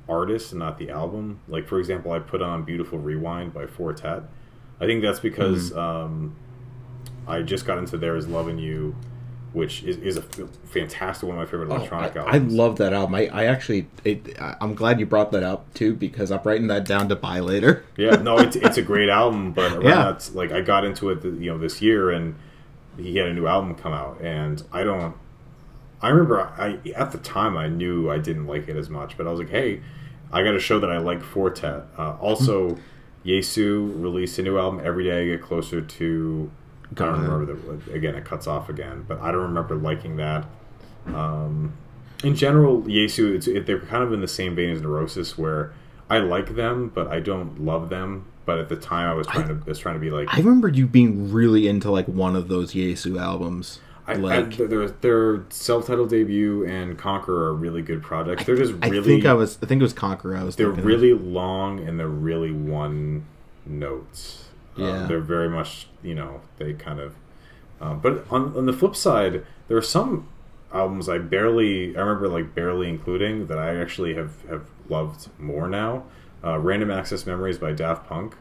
[0.09, 1.41] artist and not the album.
[1.49, 4.23] Like for example, I put on "Beautiful Rewind" by Four Tet.
[4.81, 5.79] I think that's because Mm-hmm.
[5.79, 6.37] um,
[7.27, 8.95] I just got into "There Is Love in You,"
[9.53, 12.53] which is, is a fantastic one of my favorite Oh, electronic I, I albums.
[12.55, 13.15] love that album.
[13.15, 16.67] I, I actually, it, I- I'm glad you brought that up too because I'm writing
[16.69, 17.85] that down to buy later.
[17.97, 20.05] Yeah, no, it's it's a great album, but Yeah.
[20.05, 22.37] that's like I got into it, you know, this year, and
[22.99, 25.15] he had a new album come out, and I don't.
[26.01, 29.27] I remember I at the time I knew I didn't like it as much, but
[29.27, 29.81] I was like, hey,
[30.33, 31.85] I got to show that I like Four Tet.
[31.97, 32.77] Uh, also,
[33.25, 35.23] Jesu released a new album every day.
[35.23, 36.51] I get closer to.
[36.93, 38.15] I don't remember the again.
[38.15, 40.47] It cuts off again, but I don't remember liking that.
[41.07, 41.73] Um,
[42.25, 45.73] in general, Jesu, it's, it, they're kind of in the same vein as Neurosis, where
[46.09, 48.27] I like them, but I don't love them.
[48.47, 50.69] But at the time, I was trying to was trying to be like, I remember
[50.69, 53.81] you being really into like one of those Jesu albums.
[54.09, 58.45] I, like, I, their their self-titled debut and Conquer are really good projects.
[58.45, 59.59] They're just I really think I was.
[59.63, 60.37] I think it was Conqueror.
[60.37, 60.55] I was.
[60.55, 60.87] they're thinking of.
[60.87, 63.27] really long and they're really one
[63.67, 64.45] notes.
[64.79, 65.07] Uh, Yeah.
[65.07, 67.17] they're very much you know they kind of.
[67.81, 70.29] Uh, but on on the flip side, there are some
[70.73, 75.69] albums I barely I remember like barely including that I actually have have loved more
[75.69, 76.05] now.
[76.45, 78.37] Uh, Random Access Memories by Daft Punk.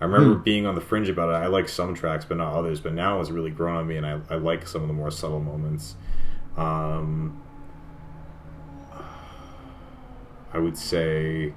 [0.00, 0.42] I remember Hmm.
[0.42, 1.34] being on the fringe about it.
[1.34, 2.80] I like some tracks, but not others.
[2.80, 5.10] But now it's really grown on me, and I, I like some of the more
[5.10, 5.94] subtle moments.
[6.56, 7.40] Um,
[10.52, 11.52] I would say,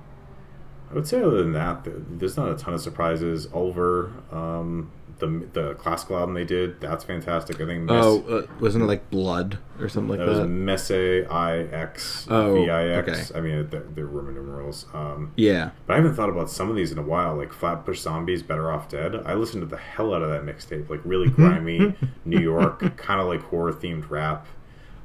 [0.92, 1.88] I would say other than that,
[2.20, 3.48] there's not a ton of surprises.
[3.54, 7.60] Ulver, um, the the classical album they did, that's fantastic.
[7.62, 7.84] I think.
[7.84, 10.48] Mess, Oh, uh, wasn't it like Blood or something like that was that?
[10.48, 10.92] Messe
[11.30, 13.10] I X Oh, V I X.
[13.32, 13.38] okay.
[13.38, 14.86] I mean, they're, they're Roman numerals.
[14.94, 15.72] Um, yeah.
[15.88, 18.72] but I haven't thought about some of these in a while, like Flatbush Zombies, Better
[18.72, 19.16] Off Dead.
[19.26, 21.96] I listened to the hell out of that mixtape, like really grimy
[22.26, 24.48] New York, kind of like horror themed rap.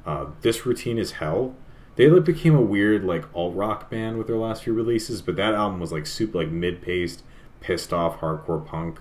[0.05, 1.55] Uh, this routine is hell.
[1.95, 5.35] They like became a weird like alt rock band with their last few releases, but
[5.35, 7.23] that album was like super like mid paced,
[7.59, 8.99] pissed off hardcore punk.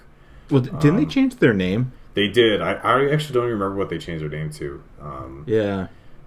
[0.50, 1.92] Well, didn't they Um, change their name?
[2.14, 2.60] They did.
[2.60, 4.82] I, I actually don't even remember what they changed their name to.
[5.00, 5.86] Um, Yeah.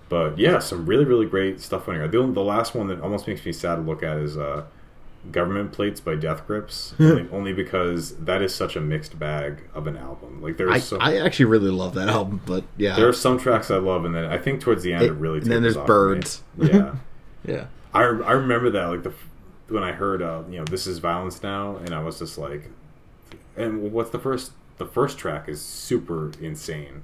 [0.09, 2.07] but yeah, some really really great stuff on here.
[2.07, 4.63] The, the last one that almost makes me sad to look at is uh,
[5.31, 9.85] Government Plates by Death Grips, only, only because that is such a mixed bag of
[9.87, 10.41] an album.
[10.41, 13.37] Like there's I, so, I actually really love that album, but yeah, there are some
[13.37, 15.39] tracks I love, and then I think towards the end it, It- really.
[15.39, 15.77] and then there's.
[15.77, 16.41] Birds.
[16.57, 16.95] Yeah,
[17.45, 17.65] yeah.
[17.93, 19.13] I I remember that like the
[19.67, 22.69] when I heard uh, you know this is violence now, and I was just like,
[23.57, 27.03] and what's the first the first track is super insane.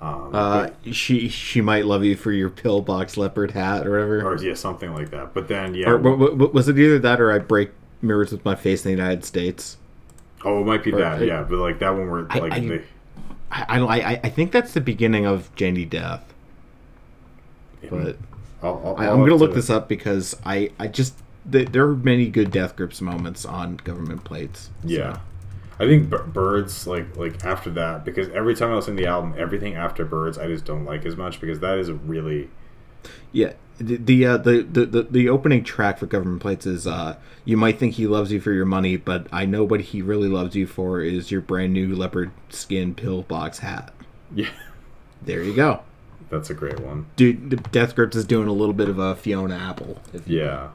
[0.00, 4.22] Um, Uh, but- she she might love you for your pillbox leopard hat or whatever.
[4.32, 5.32] or yeah, something like that.
[5.34, 7.70] But then yeah, Or, wa- wa- was it either that or I break
[8.02, 9.76] mirrors with my face in the United States?
[10.44, 11.22] oh, it might be or- that.
[11.24, 12.82] Yeah, but like that one where I- like I- they,
[13.50, 16.34] I I, I think that's the beginning of Jenny Death,
[17.88, 18.16] but
[18.62, 21.14] I'll, I'll, I, I'm gonna look to- this up because I I just
[21.50, 24.70] th- there are many good Death Grips moments on government plates.
[24.82, 24.88] so.
[24.88, 25.18] Yeah,
[25.78, 29.08] I think B- Birds like like after that because every time I listen to the
[29.08, 32.48] album, everything after Birds I just don't like as much because that is a really
[33.32, 37.56] Yeah, the the, uh, the the the opening track for Government Plates is uh, "You
[37.56, 40.54] might think he loves you for your money, but I know what he really loves
[40.54, 43.92] you for is your brand new leopard skin pillbox hat."
[44.34, 44.50] yeah.
[45.22, 45.80] There you go,
[46.30, 47.06] That's a great one.
[47.16, 47.72] dude.
[47.72, 50.00] Death Grips is doing a little bit of a Fiona Apple.
[50.26, 50.68] Yeah.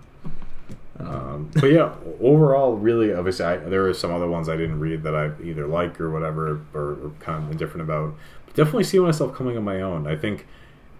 [0.99, 5.03] Um, but yeah, overall, really, obviously, I, there are some other ones I didn't read
[5.03, 8.15] that I either like or whatever, or, or kind of indifferent about.
[8.45, 10.07] But definitely see myself coming on my own.
[10.07, 10.45] I think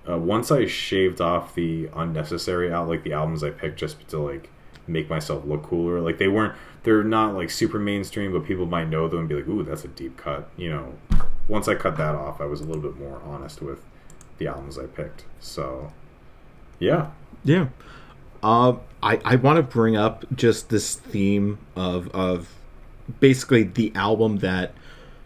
[0.10, 4.20] uh, once I shaved off the unnecessary out, like the albums I picked just to
[4.20, 4.50] like
[4.88, 6.00] make myself look cooler.
[6.00, 9.36] Like they weren't, they're not like super mainstream, but people might know them and be
[9.36, 10.94] like, "Ooh, that's a deep cut." You know,
[11.48, 13.84] once I cut that off, I was a little bit more honest with
[14.38, 15.26] the albums I picked.
[15.40, 15.92] So,
[16.80, 17.12] yeah,
[17.44, 17.68] Yeah.
[18.44, 22.56] Um, I, I want to bring up just this theme of, of
[23.20, 24.74] basically the album that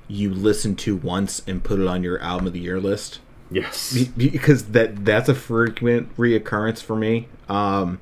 [0.07, 3.19] you listen to once and put it on your album of the year list.
[3.49, 7.27] yes, because that that's a frequent reoccurrence for me.
[7.47, 7.99] Um,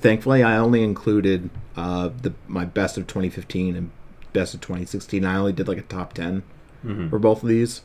[0.00, 3.90] thankfully, I only included uh, the my best of 2015 and
[4.32, 5.24] best of 2016.
[5.24, 6.42] I only did like a top 10
[7.10, 7.82] for both of these.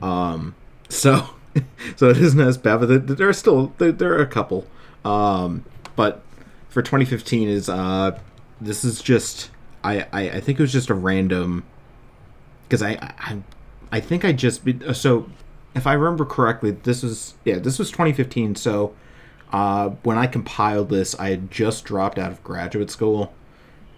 [0.00, 0.54] Um,
[0.88, 1.30] so
[1.96, 4.66] so it isn't as bad, but there, there are still there, there are a couple.
[5.04, 5.64] Um,
[5.98, 6.22] but
[6.68, 8.16] for 2015 is uh,
[8.60, 9.50] this is just
[9.82, 11.64] I, I I think it was just a random
[12.62, 13.42] because I, I
[13.90, 14.62] I think I just
[14.94, 15.28] so
[15.74, 18.54] if I remember correctly, this was yeah this was 2015.
[18.54, 18.94] So
[19.52, 23.34] uh, when I compiled this, I had just dropped out of graduate school,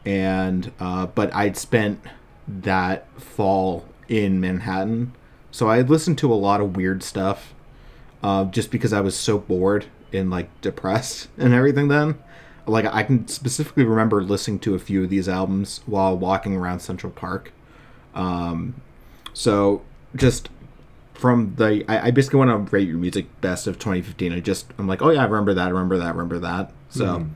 [0.07, 2.01] and uh, but I'd spent
[2.49, 5.15] that fall in Manhattan,
[5.51, 7.53] so I had listened to a lot of weird stuff,
[8.23, 9.85] uh, just because I was so bored
[10.15, 11.89] and like depressed and everything.
[11.89, 12.19] Then,
[12.67, 16.81] like I can specifically remember listening to a few of these albums while walking around
[16.81, 17.53] Central Park.
[18.15, 18.81] Um,
[19.33, 19.83] so
[20.17, 20.49] just
[21.15, 24.33] from the, I, I basically want to rate your music best of 2015.
[24.33, 26.73] I just, I'm like, oh yeah, I remember that, I remember that, I remember that.
[26.89, 27.27] So,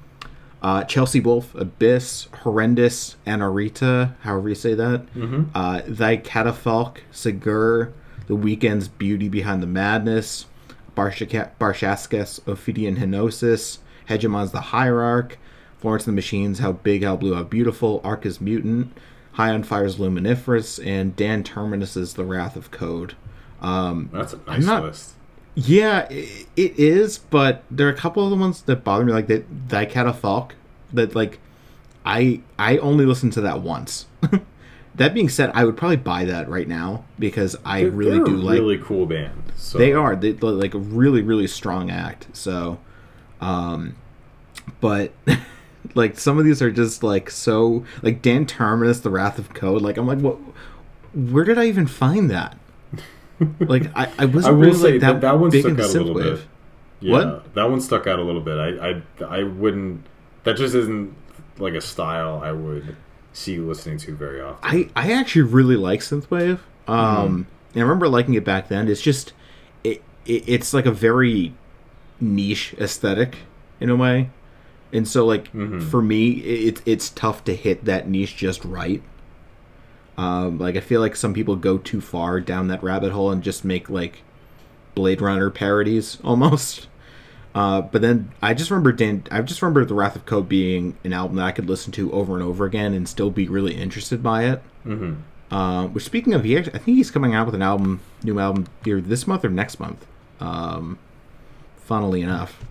[0.62, 5.06] uh, Chelsea Wolfe, Abyss, Horrendous, Anareta, however you say that.
[5.14, 5.44] Mm-hmm.
[5.54, 7.92] Uh, Thy Catafalque, Sgùrr,
[8.26, 10.46] The Weeknd's Beauty Behind the Madness,
[10.94, 13.78] Barshasketh, Ophidian Henosis,
[14.08, 15.38] Hegemon's The Hierarch,
[15.78, 18.92] Florence and the Machines, How Big, How Blue, How Beautiful, Arca's Mutant,
[19.32, 23.14] High on Fire's Luminiferous, and Dan Terminus's The Wrath of Code.
[23.60, 25.14] Um, That's a nice not- list.
[25.54, 29.26] yeah, it is, but there are a couple of the ones that bother me, like
[29.28, 30.54] that Thy Falk,
[30.92, 31.38] that like
[32.06, 34.06] I I only listened to that once.
[34.96, 38.24] that being said, I would probably buy that right now because I They're- really they're
[38.26, 39.42] do a like really cool band.
[39.56, 39.78] So.
[39.78, 42.26] they are they they're like a really really strong act.
[42.32, 42.78] So,
[43.40, 43.94] um,
[44.80, 45.12] but
[45.94, 49.82] like some of these are just like so like Dan Terminus, The Wrath of Code.
[49.82, 50.38] Like I'm like, what?
[51.14, 52.56] Where did I even find that?
[53.60, 55.98] like I, I wasn't I really say like that that, one big stuck out a
[56.02, 56.36] little synthwave.
[56.36, 56.46] bit.
[57.00, 57.54] Yeah, What?
[57.54, 58.58] that one stuck out a little bit.
[58.58, 60.04] I, I I wouldn't.
[60.44, 61.14] That just isn't
[61.58, 62.96] like a style I would
[63.34, 64.58] see you listening to very often.
[64.62, 66.60] I, I actually really like synthwave.
[66.88, 68.88] Um, and I remember liking it back then.
[68.88, 69.32] It's just
[69.82, 71.52] it, it it's like a very
[72.20, 73.36] niche aesthetic
[73.80, 74.30] in a way,
[74.92, 75.82] and so like Mhm.
[75.82, 79.02] for me, it, it's tough to hit that niche just right.
[80.16, 83.42] Um, like I feel like some people go too far down that rabbit hole and
[83.42, 84.22] just make like
[84.94, 86.86] Blade Runner parodies almost.
[87.54, 89.24] Uh, but then I just remember Dan.
[89.30, 92.12] I just remember The Wrath of Code being an album that I could listen to
[92.12, 94.60] over and over again and still be really interested by it.
[94.82, 95.14] hmm
[95.50, 98.40] Uh, which speaking of, he actually, I think he's coming out with an album, new
[98.40, 100.04] album either this month or next month.
[100.40, 100.98] Um,
[101.76, 102.64] funnily enough,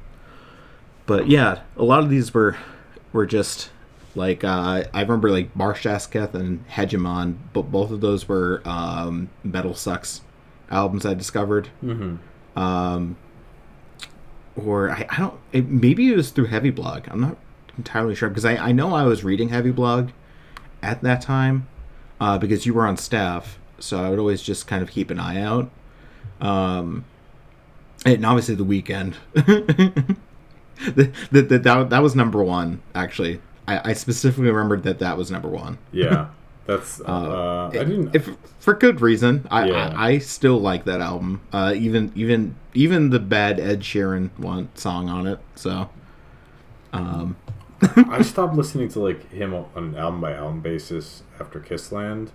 [1.05, 2.57] but yeah, a lot of these were
[3.13, 3.69] were just
[4.15, 9.73] like uh, I remember like Barshasketh and Hegemon, but both of those were um, Metal
[9.75, 10.21] Sucks
[10.69, 11.67] albums I discovered.
[11.79, 12.15] hmm
[12.55, 13.15] Um,
[14.55, 15.39] or I, I don't.
[15.51, 17.07] It, maybe it was through Heavy Blog.
[17.09, 17.37] I'm not
[17.77, 20.09] entirely sure because I, I know I was reading Heavy Blog
[20.81, 21.67] at that time
[22.19, 25.19] uh, because you were on staff, so I would always just kind of keep an
[25.19, 25.69] eye out.
[26.41, 27.05] Um,
[28.05, 29.15] and obviously the Weeknd.
[29.33, 33.41] the, the, the, that, that was number one, actually.
[33.67, 35.77] I, I specifically remembered that that was number one.
[35.91, 36.29] Yeah,
[36.65, 37.01] that's.
[37.01, 38.15] Uh, I didn't.
[38.15, 39.93] If for good reason, I, Yeah.
[39.95, 41.41] I I still like that album.
[41.51, 45.39] Uh, even even even the bad Ed Sheeran one song on it.
[45.55, 45.89] So,
[46.91, 47.35] um,
[48.09, 52.29] I stopped listening to like him on an album by album basis after Kissland.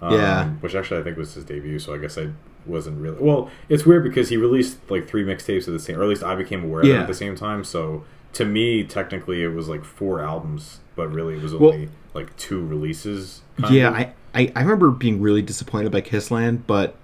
[0.00, 0.48] Um, Yeah.
[0.60, 1.78] which actually I think was his debut.
[1.78, 2.30] So I guess I
[2.66, 3.18] wasn't really.
[3.20, 6.22] Well, it's weird because he released like three mixtapes at the same, or at least
[6.22, 7.64] I became aware of it at the same time.
[7.64, 8.04] So
[8.34, 12.36] to me, technically, it was like four albums, but really it was Well- only like
[12.36, 13.42] two releases.
[13.60, 13.94] kind yeah, of.
[13.94, 16.96] I, I I remember being really disappointed by Kissland, but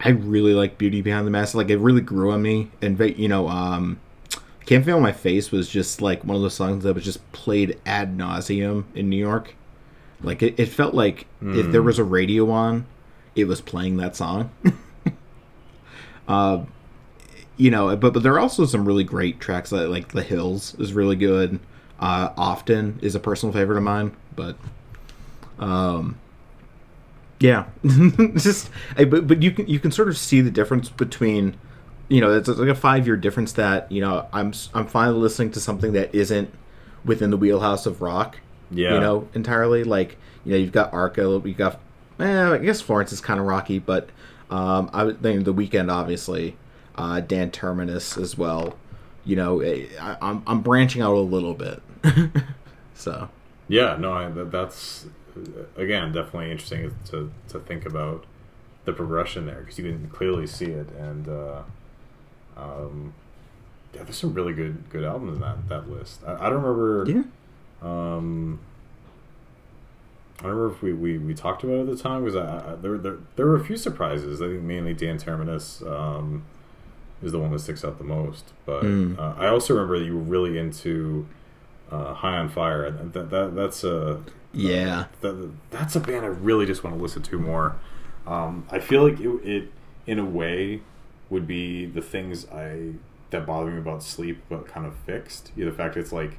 [0.00, 1.54] I really like Beauty Behind the Mask.
[1.54, 4.00] Like it really grew on me, and you know, um,
[4.66, 7.78] Can't Feel My Face was just like one of those songs that was just played
[7.86, 9.54] ad nauseum in New York.
[10.22, 12.86] Like it, it felt like if there was a radio on,
[13.34, 14.50] it was playing that song.
[16.28, 16.64] uh,
[17.56, 20.74] you know, but but there are also some really great tracks like, like The Hills
[20.78, 21.60] is really good.
[21.98, 24.56] Uh, Often is a personal favorite of mine, but
[25.58, 26.18] um,
[27.40, 27.66] yeah,
[28.36, 31.56] just I, but but you can you can sort of see the difference between
[32.08, 35.50] you know it's like a five year difference that you know I'm I'm finally listening
[35.52, 36.52] to something that isn't
[37.04, 38.38] within the wheelhouse of rock.
[38.68, 38.94] Yeah.
[38.94, 41.80] you know entirely like you know you've got Arca, you got
[42.18, 44.08] eh, I guess Florence is kind of rocky, but
[44.50, 46.56] um, I would think the Weeknd obviously
[46.96, 48.76] uh, Dan Terminus as well.
[49.24, 51.82] You know eh, I, I'm I'm branching out a little bit,
[52.94, 53.28] so.
[53.68, 55.06] Yeah, no, I, that's
[55.76, 58.24] again definitely interesting to to think about
[58.84, 61.62] the progression there because you can clearly see it, and uh,
[62.56, 63.12] um,
[63.94, 66.20] yeah, there's some really good good albums in that that list.
[66.26, 67.04] I, I don't remember.
[67.10, 67.22] Yeah.
[67.82, 68.60] Um,
[70.38, 72.72] I don't remember if we, we, we talked about it at the time because I,
[72.72, 74.42] I, there, there there were a few surprises.
[74.42, 76.44] I think mainly Dan Terminus um,
[77.22, 78.52] is the one that sticks out the most.
[78.66, 79.18] But Mm.
[79.18, 81.26] uh, I also remember that you were really into
[81.90, 84.20] uh, High on Fire, that, that that's a
[84.52, 85.06] Yeah.
[85.20, 87.76] that, that's a band I really just want to listen to more.
[88.26, 89.72] Um, I feel like it, it,
[90.06, 90.82] in a way,
[91.30, 92.92] would be the things I
[93.30, 95.50] that bother me about sleep, but kind of fixed.
[95.56, 96.38] Yeah, the fact it's like,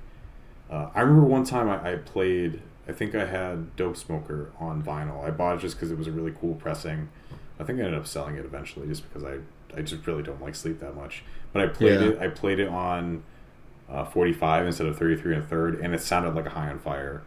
[0.69, 2.61] uh, I remember one time I, I played.
[2.87, 5.25] I think I had Dope Smoker on vinyl.
[5.25, 7.09] I bought it just because it was a really cool pressing.
[7.59, 9.39] I think I ended up selling it eventually, just because I
[9.77, 11.23] I just really don't like sleep that much.
[11.51, 12.07] But I played Yeah.
[12.09, 12.19] it.
[12.19, 13.23] I played it on
[13.89, 16.79] uh, 45 instead of 33 and a third, and it sounded like a High on
[16.79, 17.23] Fire.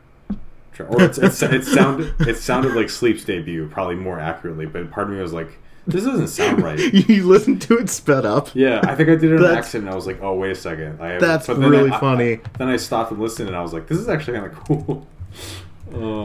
[0.78, 4.64] Or it's, it's, it sounded it sounded like Sleep's debut, probably more accurately.
[4.64, 6.78] But part of me was like, this doesn't sound right.
[6.78, 8.54] you listened to it sped up.
[8.54, 9.84] Yeah, I think I did it on That's- accident.
[9.88, 10.98] And I was like, oh wait a second.
[11.02, 12.40] I have, That's really I- I- funny.
[12.56, 15.06] then I stopped and listened, and I was like, this is actually kind of cool.
[15.06, 15.06] Oh.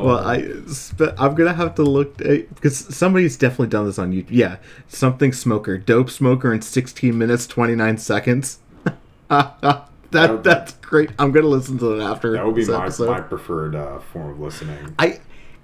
[0.06, 4.28] Well, I spe- I'm gonna have to look because somebody's definitely done this on YouTube.
[4.30, 4.58] Yeah,
[4.88, 8.60] something smoker, dope smoker in 16 minutes 29 seconds.
[10.16, 11.12] that that's great.
[11.20, 13.10] I'm gonna listen to it after that would be my, episode.
[13.10, 14.96] my preferred uh, form of listening.
[15.00, 15.20] I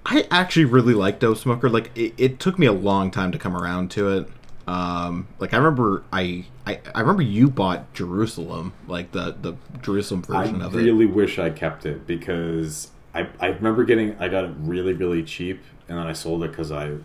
[0.05, 1.69] I actually really like Dope Smoker.
[1.69, 4.27] Like it, it took me a long time to come around to it.
[4.67, 10.23] Um, like I remember I, I I remember you bought Jerusalem, like the the Jerusalem
[10.29, 10.79] I version of it.
[10.79, 14.93] I really wish I kept it because I, I remember getting I got it really
[14.93, 17.01] really cheap and then I sold it because I it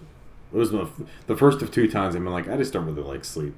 [0.53, 0.89] was the,
[1.27, 3.55] the first of two times I've been like I just don't really like sleep,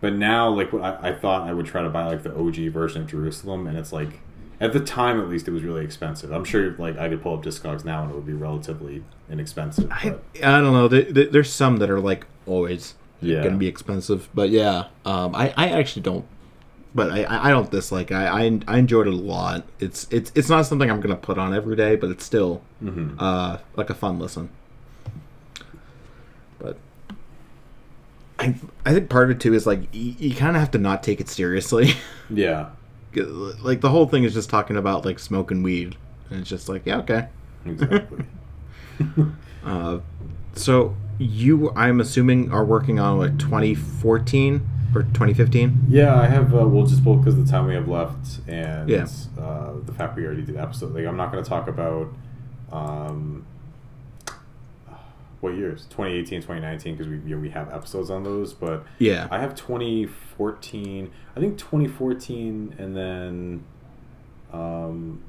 [0.00, 2.72] but now like what I, I thought I would try to buy like the OG
[2.72, 4.20] version of Jerusalem and it's like
[4.60, 6.32] at the time at least it was really expensive.
[6.32, 9.88] I'm sure like I could pull up Discogs now and it would be relatively inexpensive.
[9.90, 10.88] I, I don't know.
[10.88, 13.40] There, there- there's some that are like always Yeah.
[13.42, 16.24] going to be expensive, but yeah, um, I I actually don't.
[16.94, 18.10] But I, I don't dislike.
[18.10, 19.64] I, I I enjoyed it a lot.
[19.78, 23.14] It's it's it's not something I'm gonna put on every day, but it's still Mhm.
[23.18, 24.48] uh like a fun listen.
[26.58, 26.78] But
[28.38, 30.78] I I think part of it too is like you, you kind of have to
[30.78, 31.92] not take it seriously.
[32.30, 32.70] yeah,
[33.16, 35.96] like the whole thing is just talking about like smoking weed,
[36.30, 37.28] and it's just like yeah okay.
[37.64, 38.24] exactly.
[39.64, 39.98] Uh,
[40.54, 45.86] so you, I'm assuming, are working on like 2014 or 2015.
[45.88, 46.54] Yeah, I have.
[46.54, 49.06] Uh, we'll just both because the time we have left and Yeah.
[49.38, 50.94] uh, the fact we already did episode.
[50.94, 52.08] Like, I'm not going to talk about
[52.72, 53.44] um,
[55.40, 58.52] what years 2018, 2019 because we you know, we have episodes on those.
[58.52, 59.28] But Yeah.
[59.30, 61.10] I have 2014.
[61.36, 63.64] I think 2014 and then
[64.52, 65.22] um,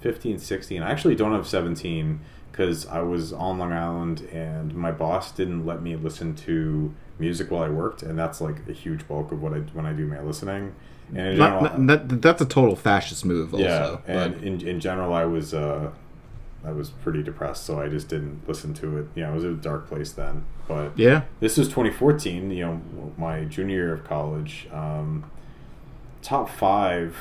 [0.00, 0.82] 15, 16.
[0.82, 5.64] I actually don't have 17 because I was on Long Island and my boss didn't
[5.64, 9.42] let me listen to music while I worked, and that's like a huge bulk of
[9.42, 10.74] what I when I do my listening.
[11.10, 13.54] And in Not- general, not- that, that's a total fascist move.
[13.54, 15.90] Also, yeah, but- and in in general, I was uh,
[16.64, 19.06] I was pretty depressed, so I just didn't listen to it.
[19.14, 20.44] Yeah, it was a dark place then.
[20.66, 22.50] But yeah, this was 2014.
[22.50, 22.82] You know,
[23.16, 24.68] my junior year of college.
[24.72, 25.30] Um,
[26.20, 27.16] top five,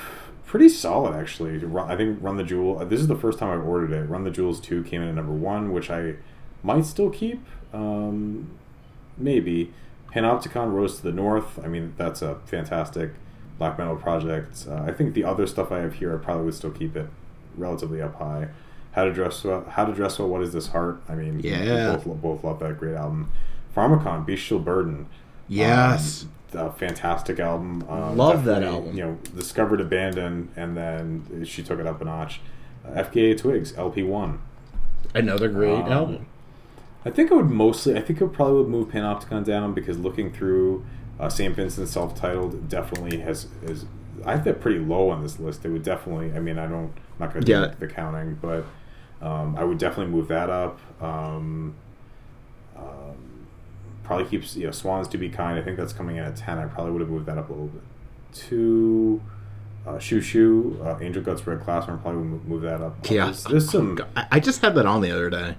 [0.45, 1.61] pretty solid actually.
[1.77, 2.83] I think Run the Jewel.
[2.85, 4.09] This is the first time I've ordered it.
[4.09, 6.15] Run the Jewels two came in at number one, which I
[6.63, 7.45] might still keep.
[7.73, 8.49] Um,
[9.17, 9.73] maybe.
[10.13, 11.59] Panopticon Roads to the North.
[11.63, 13.11] I mean, that's a fantastic
[13.59, 14.65] black metal project.
[14.67, 17.07] Uh, I think the other stuff I have here, I probably would still keep it
[17.55, 18.47] relatively up high.
[18.98, 19.64] How to dress well.
[19.70, 20.28] How to dress well.
[20.28, 21.00] What is this heart?
[21.08, 21.98] I mean, Yeah.
[22.04, 23.32] both, both love that great album.
[23.76, 25.06] Pharmakon, Bestial Burden.
[25.48, 26.26] yes,
[26.56, 27.84] Um, a fantastic album.
[27.88, 28.98] Um, Love that album.
[28.98, 32.41] You know, discovered Abandon, and then she took it up a notch.
[32.84, 34.39] Uh, FKA Twigs, LP one.
[35.14, 36.26] another great um, album.
[37.06, 37.95] I think I would mostly.
[37.95, 40.84] I think I probably would move Panopticon down because looking through
[41.20, 41.56] uh, St.
[41.56, 43.86] Vincent self-titled definitely has is.
[44.26, 45.64] I have that pretty low on this list.
[45.66, 46.34] It would definitely.
[46.36, 46.86] I mean, I don't.
[46.95, 47.68] I'm not going to Yeah.
[47.68, 48.66] do the counting, but
[49.22, 50.80] um, I would definitely move that up.
[51.01, 51.76] Um,
[52.76, 53.47] um,
[54.03, 55.57] probably keeps you know Swans to be kind.
[55.57, 56.57] I think that's coming in at ten.
[56.57, 57.84] I probably would have moved that up a little bit.
[58.34, 59.22] To
[59.86, 63.09] uh, Xiu Xiu, uh, Angel Guts Red Classroom, probably would move that up.
[63.09, 63.99] Yeah, there's, there's some.
[64.15, 65.55] I, just had that on the other day.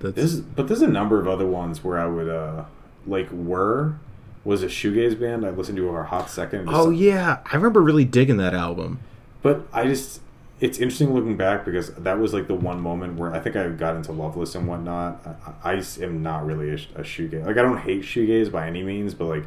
[0.00, 2.64] That's, but there's a number of other ones where I would uh
[3.06, 3.96] like were
[4.44, 6.68] was a shoegaze band I listened to over a hot second.
[6.68, 9.00] Oh yeah, I remember really digging that album.
[9.42, 10.20] But I just
[10.64, 13.68] it's interesting looking back because that was like the one moment where I think I
[13.68, 15.20] got into Loveless and whatnot.
[15.62, 17.44] I, I am not really a, a shoegaze.
[17.44, 19.44] Like I don't hate shoegaze by any means, but like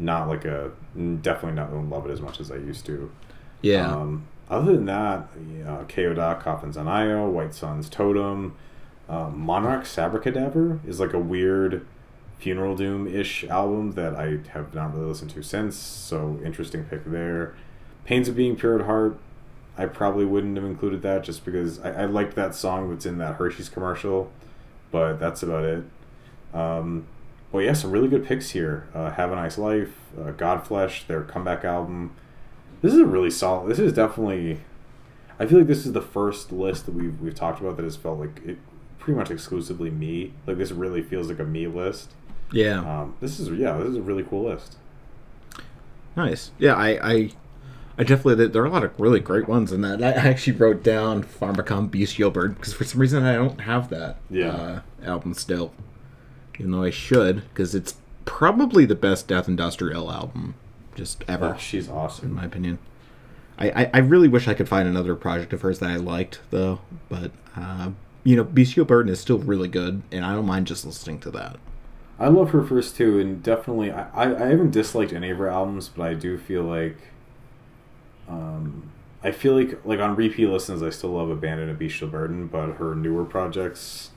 [0.00, 0.72] not like a
[1.22, 3.12] definitely not don't love it as much as I used to.
[3.62, 5.28] Yeah, Um, other than that,
[5.64, 8.56] uh, Kayo Dot, Coffins on Io, White Sun's Totem,
[9.08, 11.86] uh, Monarch Sabbracadaver is like a weird
[12.40, 15.76] funeral doom ish album that I have not really listened to since.
[15.76, 17.54] So interesting pick there.
[18.04, 19.18] Pains of Being Pure at Heart.
[19.78, 23.18] I probably wouldn't have included that just because I, I liked that song that's in
[23.18, 24.30] that Hershey's commercial,
[24.90, 25.84] but that's about it.
[26.54, 27.06] Um,
[27.52, 28.88] well, yeah, some really good picks here.
[28.94, 32.14] Uh, Have a Nice Life, uh, Godflesh, their comeback album.
[32.82, 33.70] This is a really solid.
[33.70, 34.60] This is definitely.
[35.38, 37.96] I feel like this is the first list that we've we've talked about that has
[37.96, 38.58] felt like it
[38.98, 40.32] pretty much exclusively me.
[40.46, 42.12] Like this really feels like a me list.
[42.52, 44.76] yeah, Um, this is yeah, this is a really cool list.
[46.16, 46.50] nice.
[46.58, 47.30] Yeah, I, I,
[47.98, 50.02] I definitely there are a lot of really great ones in that.
[50.02, 54.16] I actually wrote down Pharmakon Bestial Bird because for some reason I don't have that
[54.30, 54.50] Yeah.
[54.50, 55.72] uh, album still,
[56.58, 57.94] even though I should because it's
[58.26, 60.54] probably the best death industrial album
[60.94, 61.54] just ever.
[61.54, 62.78] Oh, she's awesome in my opinion.
[63.58, 66.40] I, I, I really wish I could find another project of hers that I liked
[66.50, 67.90] though, but uh,
[68.24, 71.30] you know, Bestial Burden is still really good, and I don't mind just listening to
[71.30, 71.56] that.
[72.18, 75.48] I love her first two, and definitely I, I, I haven't disliked any of her
[75.48, 76.96] albums, but I do feel like
[78.28, 78.90] um
[79.22, 82.72] I feel like like on repeat listens I still love Abandon and Bestial Burden, but
[82.74, 84.10] her newer projects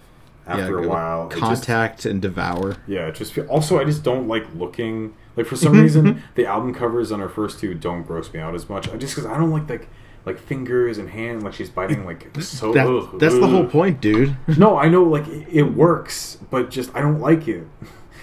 [0.48, 2.78] after a while it just- Contact and Devour.
[2.88, 6.46] Yeah, it just feel, also I just don't like looking like for some reason the
[6.46, 8.90] album covers on her first two don't gross me out as much.
[8.90, 9.88] I just because I don't like like
[10.26, 12.74] like fingers and hand like she's biting like so.
[12.74, 14.36] That, ugh, that's the whole point, dude.
[14.58, 17.66] No, I know like it, it works, but just I don't like it.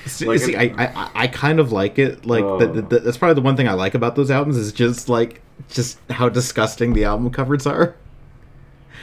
[0.06, 2.24] See, Like, see, it- I, I I kind of like it.
[2.26, 2.58] Like Oh.
[2.58, 5.42] the, the, that's probably the one thing I like about those albums is just like
[5.68, 7.94] just how disgusting the album covers are.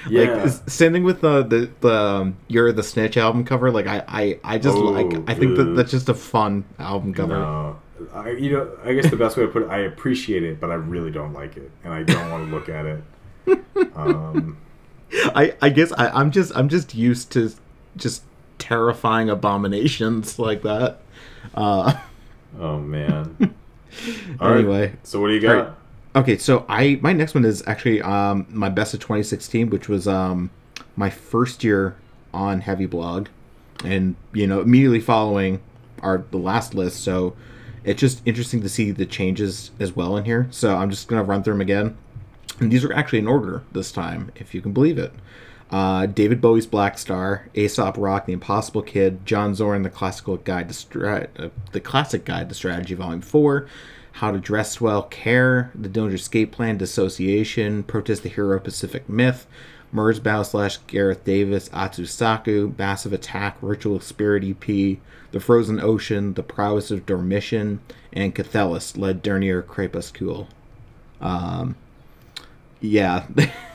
[0.10, 3.72] Yeah, Like s- same thing with the the, the um, "You're the Snitch" album cover.
[3.72, 7.14] Like I I, I just Oh, like I think that that's just a fun album
[7.14, 7.38] cover.
[7.40, 7.80] no,
[8.14, 10.72] I, you know I guess the best way to put it, I appreciate it, but
[10.72, 13.04] I really don't like it, and I don't want to look at it.
[13.96, 14.58] Um,
[15.36, 17.52] I I guess I, I'm just I'm just used to
[17.96, 18.24] just
[18.64, 21.00] terrifying abominations like that.
[21.54, 21.94] Uh,
[22.60, 23.36] oh man.
[24.40, 25.54] All right, anyway, so what do you got?
[25.54, 25.74] Right.
[26.16, 30.08] okay, so I my next one is actually um my best of 2016, which was
[30.08, 30.50] um
[30.96, 31.98] my first year
[32.34, 33.28] on Heavy Blog,
[33.84, 35.62] and you know immediately following
[36.02, 37.04] our the last list.
[37.04, 37.36] So
[37.84, 40.48] it's just interesting to see the changes as well in here.
[40.52, 41.98] So I'm just gonna run through them again,
[42.60, 45.14] and these are actually in order this time, if you can believe it.
[45.74, 50.70] Uh, David Bowie's Black Star, Aesop Rock, The Impossible Kid, John Zorn, The Classical Guide
[50.70, 53.66] to uh, The Classic Guide to Strategy, Volume Four,
[54.12, 59.48] How to Dress Well, Care, The Dillinger Escape Plan, Dissociation, Protest the Hero, Pacific Myth,
[59.92, 65.00] Merzbow slash Gareth Davis, Atsusaku, Massive Attack, Ritual Spirit EP,
[65.32, 67.80] The Frozen Ocean, The Prowess of Dormition,
[68.12, 70.50] and Cathelis, led Dernier Crepuscule.
[71.20, 71.78] Um,
[72.80, 73.26] yeah.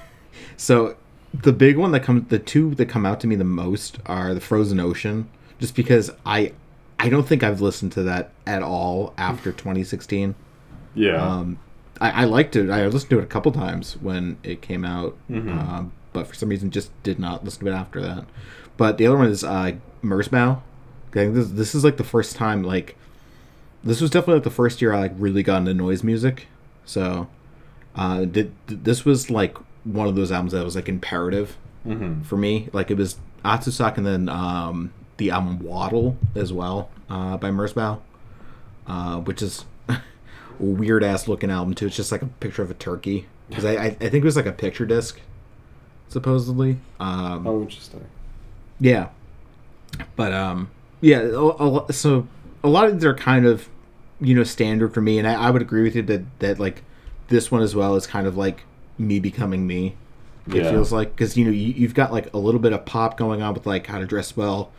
[0.57, 0.97] so
[1.35, 4.35] the big one that comes, the two that come out to me the most are
[4.35, 6.53] the Frozen Ocean, just because I,
[6.99, 10.35] I don't think I've listened to that at all after 2016.
[10.95, 11.23] Yeah.
[11.23, 11.59] Um,
[12.01, 12.71] I, I liked it.
[12.71, 16.49] I listened to it a couple times when it came out, um, but for some
[16.49, 18.25] reason just did not listen to it after that.
[18.77, 19.73] But the other one is uh,
[20.03, 20.63] Merzbow.
[21.09, 22.97] I think this, this is like the first time like
[23.83, 26.47] this was definitely like the first year I like really got into noise music.
[26.85, 27.29] So
[27.95, 31.57] uh, did, this was like one of those albums that was like imperative
[31.87, 32.25] Mhm.
[32.25, 32.69] for me.
[32.73, 38.01] Like it was Atsusak and then um, the album Waddle as well uh, by Merzbow,
[38.87, 39.99] uh, which is a
[40.59, 41.87] weird ass looking album too.
[41.87, 44.37] It's just like a picture of a turkey because I, I I think it was
[44.37, 45.21] like a picture disc,
[46.09, 46.79] supposedly.
[47.01, 48.05] Um, Oh, interesting.
[48.81, 49.09] yeah,
[50.17, 50.71] but um,
[51.01, 51.21] yeah.
[51.21, 51.47] A,
[51.89, 52.27] a, so
[52.63, 53.69] a lot of these are kind of
[54.21, 56.83] you know standard for me, and I, I would agree with you that that like
[57.29, 58.65] this one as well is kind of like
[58.99, 59.95] me becoming me.
[60.49, 60.71] It Yeah.
[60.71, 63.43] feels like because you know you, you've got like a little bit of pop going
[63.43, 64.71] on with like how to dress well,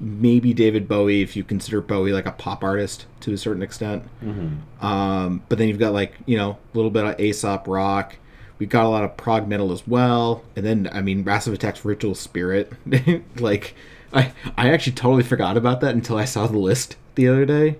[0.00, 4.04] maybe David Bowie if you consider Bowie like a pop artist to a certain extent.
[4.24, 4.84] Mm-hmm.
[4.84, 8.16] Um, but then you've got like you know a little bit of Aesop rock.
[8.58, 11.84] We've got a lot of prog metal as well, and then I mean Massive Attack's
[11.84, 12.72] Ritual Spirit.
[13.38, 13.74] like
[14.12, 17.76] I I actually totally forgot about that until I saw the list the other day.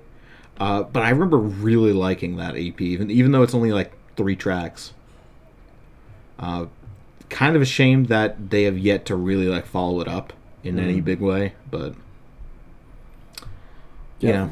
[0.58, 4.36] Uh, but I remember really liking that EP, even even though it's only like three
[4.36, 4.92] tracks.
[6.40, 6.66] Uh,
[7.28, 10.32] kind of a shame that they have yet to really like follow it up
[10.64, 11.04] in any Mm.
[11.04, 11.94] big way, but
[14.18, 14.28] Yeah.
[14.28, 14.50] you know,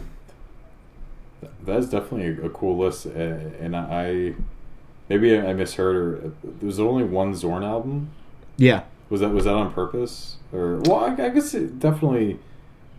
[1.64, 4.34] That is definitely a, cool list, uh, and I
[5.08, 5.96] maybe I misheard.
[5.96, 6.32] Or
[6.66, 8.08] was there only one Zorn album?
[8.56, 10.36] yeah, Was that was that on purpose?
[10.52, 12.38] Or well, I, I guess it definitely.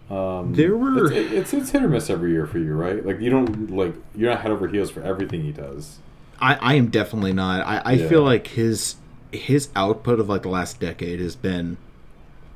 [0.09, 3.03] Um, There were- it's, it's it's hit or miss every year for you, right?
[3.05, 5.99] Like you don't like you're not head over heels for everything he does.
[6.41, 7.61] I, I am definitely not.
[7.65, 8.07] I, I Yeah.
[8.09, 8.95] feel like his
[9.31, 11.77] his output of like the last decade has been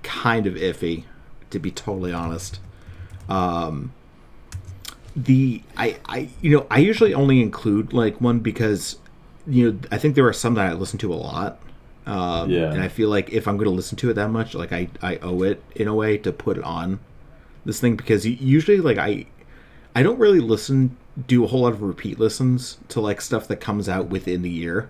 [0.01, 1.03] kind of iffy,
[1.51, 2.59] to be totally honest.
[3.29, 3.91] Um,
[5.15, 8.97] the I I you know I usually only include like one because
[9.45, 11.59] you know I think there are some that I listen to a lot.
[12.05, 12.71] Um, Yeah.
[12.71, 14.89] and I feel like if I'm going to listen to it that much, like I
[15.01, 16.99] I owe it in a way to put it on
[17.65, 19.25] this thing because usually like I
[19.95, 20.97] I don't really listen
[21.27, 24.49] do a whole lot of repeat listens to like stuff that comes out within the
[24.49, 24.89] year.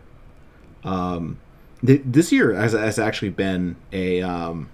[0.83, 1.39] Um,
[1.85, 4.69] th- this year has, has actually been a um,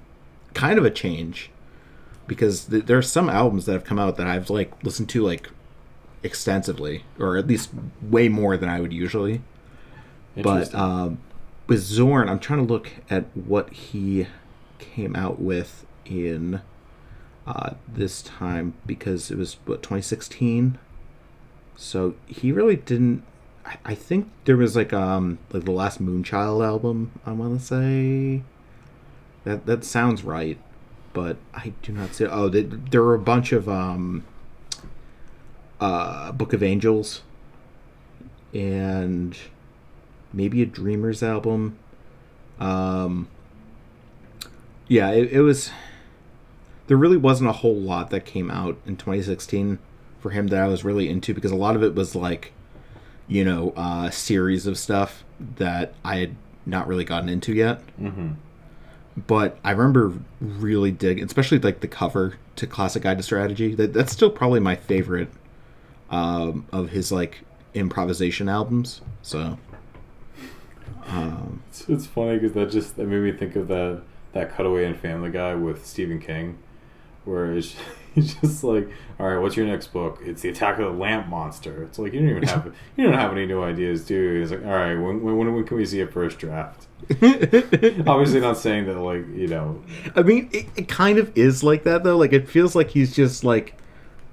[0.54, 1.50] kind of a change
[2.28, 5.24] because th- there are some albums that have come out that I've like listened to
[5.24, 5.50] like
[6.22, 7.72] extensively or at least
[8.02, 9.42] way more than I would usually.
[10.36, 11.20] But um,
[11.68, 14.28] with Zorn, I'm trying to look at what he
[14.78, 16.62] came out with in
[17.46, 20.78] uh, this time because it was what 2016.
[21.80, 23.24] So he really didn't.
[23.86, 27.12] I, think there was like um like the last Moonchild album.
[27.26, 28.44] I want to say
[29.46, 30.60] that that sounds right,
[31.14, 32.26] but I do not see.
[32.26, 34.26] Oh, there, there were a bunch of um
[35.80, 37.22] uh Book of Angels
[38.54, 39.38] and
[40.34, 41.80] maybe a Dreamers album.
[42.60, 43.30] Um,
[44.90, 45.72] yeah, it, it was.
[46.88, 49.80] There really wasn't a whole lot that came out in 2016
[50.20, 52.52] for him that I was really into because a lot of it was like,
[53.28, 55.24] you know, uh, series of stuff
[55.58, 57.82] that I had not really gotten into yet.
[58.00, 58.34] mm-hmm.
[59.28, 63.76] But I remember really dig, especially like the cover to Classic Guide to Strategy.
[63.76, 65.30] That that's still probably my favorite
[66.10, 67.42] um, of his like
[67.74, 69.02] improvisation albums.
[69.22, 69.58] So.
[71.08, 74.04] Um, It's, it's funny because that just that made me think of that
[74.34, 76.60] that cutaway in Family Guy with Stephen King,
[77.26, 77.76] where it's,
[78.16, 78.90] he's just like,
[79.20, 80.20] "All right, what's your next book?
[80.24, 83.14] It's the Attack of the Lamp Monster." It's like you don't even have you don't
[83.14, 84.36] have any new ideas, dude.
[84.36, 84.42] you?
[84.42, 86.88] It's like, "All right, when when, when can we see a first draft?"
[87.22, 89.82] Obviously, not saying that like you know,
[90.16, 92.18] I mean, it, it kind of is like that though.
[92.18, 93.76] Like it feels like he's just like,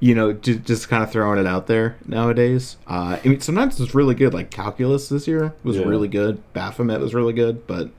[0.01, 2.77] you know, j- just kind of throwing it out there nowadays.
[2.87, 4.35] Uh, I mean, sometimes it's really good.
[4.35, 5.85] Like Calculus this year was Yeah.
[5.85, 6.43] really good.
[6.53, 7.91] Baphomet was really good, but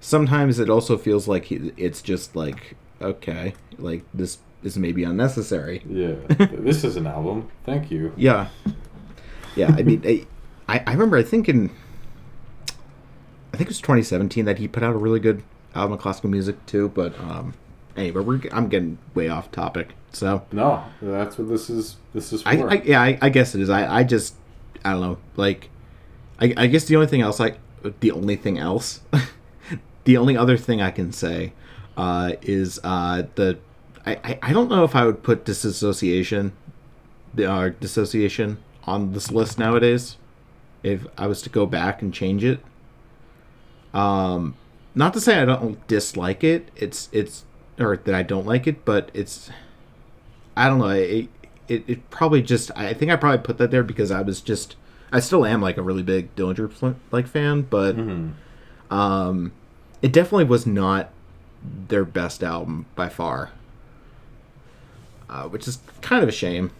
[0.00, 5.82] sometimes it also feels like he, it's just like okay, like this is maybe unnecessary.
[5.88, 7.50] yeah, this is an album.
[7.64, 8.12] Thank you.
[8.16, 8.48] Yeah,
[9.54, 9.74] yeah.
[9.76, 10.26] I mean,
[10.68, 11.70] I, I remember I think in
[13.52, 15.44] I think it was 2017 that he put out a really good
[15.76, 16.88] album of classical music too.
[16.88, 17.54] But um,
[17.96, 19.94] anyway, we're I'm getting way off topic.
[20.12, 21.96] So No, that's what this is.
[22.12, 22.48] This is for.
[22.48, 23.70] I, I yeah, I, I guess it is.
[23.70, 24.34] I I just
[24.84, 25.18] I don't know.
[25.36, 25.70] Like,
[26.40, 27.58] I I guess the only thing else like
[28.00, 29.02] the only thing else,
[30.04, 31.52] the only other thing I can say,
[31.96, 33.58] uh, is uh the
[34.06, 36.52] I I, don't know if I would put disassociation,
[37.32, 40.16] the uh, dissociation on this list nowadays.
[40.82, 42.60] If I was to go back and change it,
[43.94, 44.56] um,
[44.94, 46.70] not to say I don't dislike it.
[46.76, 47.44] It's it's
[47.78, 49.50] or that I don't like it, but it's
[50.56, 50.88] I don't know.
[50.88, 51.28] It
[51.68, 54.76] it, it probably just I think I probably put that there because I was just
[55.12, 57.96] I still am like a really big Dillinger like fan, but
[58.90, 59.52] um,
[60.02, 61.10] it definitely was not
[61.88, 63.50] their best album by far,
[65.28, 66.70] uh, which is kind of a shame.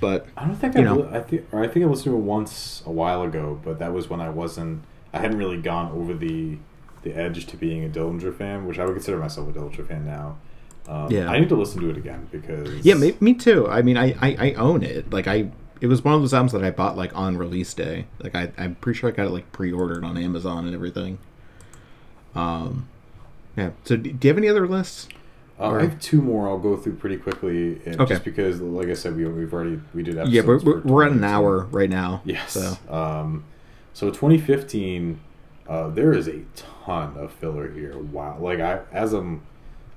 [0.00, 1.08] But I don't think I, know.
[1.12, 3.92] I think or I think I listened to it once a while ago, but that
[3.92, 4.82] was when I wasn't.
[5.12, 6.56] I hadn't really gone over the
[7.02, 10.06] the edge to being a Dillinger fan, which I would consider myself a Dillinger fan
[10.06, 10.36] now.
[10.88, 11.30] Um, Yeah.
[11.30, 13.68] I need to listen to it again because yeah, me, me too.
[13.68, 15.12] I mean, I, I I own it.
[15.12, 18.06] Like I, it was one of those albums that I bought like on release day.
[18.22, 21.18] Like I, I'm pretty sure I got it like pre-ordered on Amazon and everything.
[22.34, 22.88] Um,
[23.56, 23.70] yeah.
[23.84, 25.08] So, do you have any other lists?
[25.60, 26.48] Uh, I have two more.
[26.48, 28.14] I'll go through pretty quickly, and Okay.
[28.14, 30.34] just because, like I said, we we've already we did episodes.
[30.34, 32.22] yeah, we're, we're, we're at an hour right now.
[32.24, 32.52] Yes.
[32.52, 33.44] So Um,
[33.92, 35.20] so 2015,
[35.68, 37.98] uh, there is a ton of filler here.
[37.98, 38.38] Wow.
[38.40, 39.42] Like I, as I'm,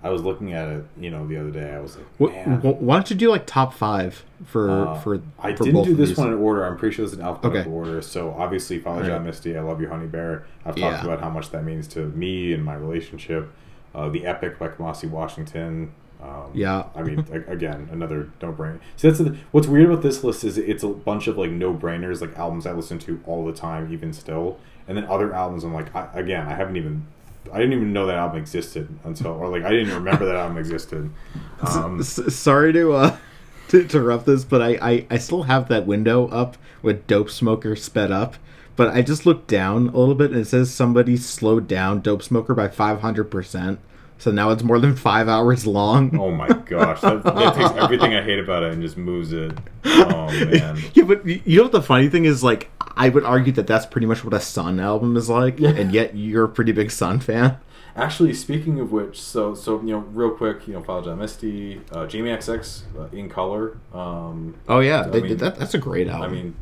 [0.04, 1.72] I was looking at it, you know, the other day.
[1.74, 5.22] I was like, What, why don't you do like top five for Uh, for?
[5.40, 6.18] I for didn't do this these?
[6.18, 6.66] one in order.
[6.66, 7.70] I'm pretty sure it's in alphabetical Okay.
[7.72, 8.02] order.
[8.02, 9.28] So obviously, Father John Alright.
[9.28, 10.46] Misty, I love you, Honey Bear.
[10.66, 11.06] I've talked Yeah.
[11.06, 13.50] about how much that means to me and my relationship.
[13.94, 15.92] Uh, the Epic by Kamasi Washington.
[16.22, 16.86] Um, Yeah.
[16.96, 18.80] I mean, again, another no brainer.
[18.96, 21.74] See, that's the, what's weird about this list is it's a bunch of like no
[21.74, 25.64] brainers, like albums I listen to all the time, even still, and then other albums
[25.64, 27.06] I'm like, I, again, I haven't even.
[27.52, 30.58] I didn't even know that album existed until, or like I didn't remember that album
[30.58, 31.10] existed.
[31.68, 33.18] Um, S- sorry to uh
[33.70, 37.76] to interrupt this, but I, I I still have that window up with Dope Smoker
[37.76, 38.36] sped up.
[38.76, 42.24] But I just looked down a little bit and it says somebody slowed down Dope
[42.24, 43.80] Smoker by five hundred percent.
[44.18, 46.18] So now it's more than five hours long.
[46.18, 49.52] Oh my gosh, that, that takes everything I hate about it and just moves it.
[49.86, 50.78] Oh man.
[50.94, 52.44] Yeah, but you know what the funny thing is?
[52.44, 55.92] Like, I would argue that that's pretty much what a Sunn album is like, and
[55.92, 57.58] yet you're a pretty big Sunn fan.
[57.96, 61.82] Actually, speaking of which, so so you know, real quick, you know, Father John Misty,
[61.92, 63.78] uh, Jamie XX uh, in color.
[63.94, 65.58] Um, Oh yeah, I they mean- did that.
[65.58, 66.24] That's a great album.
[66.32, 66.56] I mean,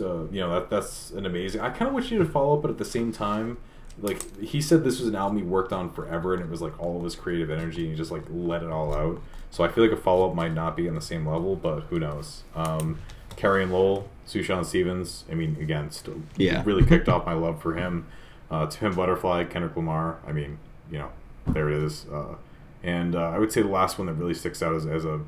[0.00, 1.60] uh, you know, that that's an amazing.
[1.60, 3.58] I kind of wish you to follow up, but at the same time,
[4.00, 6.78] like he said, this was an album he worked on forever, and it was like
[6.80, 9.20] all of his creative energy, and he just like let it all out.
[9.50, 11.80] So I feel like a follow up might not be on the same level, but
[11.84, 12.42] who knows?
[12.54, 13.00] Um,
[13.36, 15.24] Carrie and Lowell, Sufjan Stevens.
[15.30, 16.62] I mean, again, still Yeah.
[16.66, 18.06] really kicked off my love for him.
[18.50, 20.18] Uh, to him, Butterfly, Kendrick Lamar.
[20.26, 20.58] I mean,
[20.90, 21.10] you know,
[21.46, 22.06] there it is.
[22.12, 22.34] Uh,
[22.82, 25.20] and uh, I would say the last one that really sticks out as, as a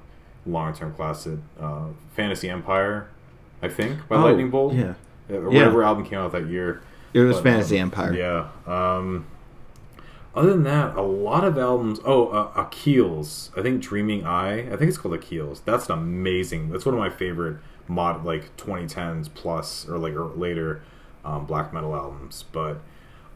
[0.46, 3.08] long term classic, uh, Fantasy Empire.
[3.62, 4.74] I think by Oh, Lightning Bolt.
[4.74, 4.94] yeah.
[5.28, 5.58] Or Yeah.
[5.60, 6.80] whatever album came out that year.
[7.12, 8.14] it was But, Fantasy um, Empire.
[8.14, 8.46] Yeah.
[8.66, 9.26] Um,
[10.34, 11.98] other than that, a lot of albums.
[12.04, 13.50] Oh, uh, Akhlys.
[13.58, 14.60] I think Dreaming Eye.
[14.72, 15.60] I think it's called Akhlys.
[15.64, 16.70] That's an amazing.
[16.70, 17.56] That's one of my favorite
[17.88, 20.82] mod like 2010s plus or like or later
[21.24, 22.44] um, black metal albums.
[22.52, 22.78] But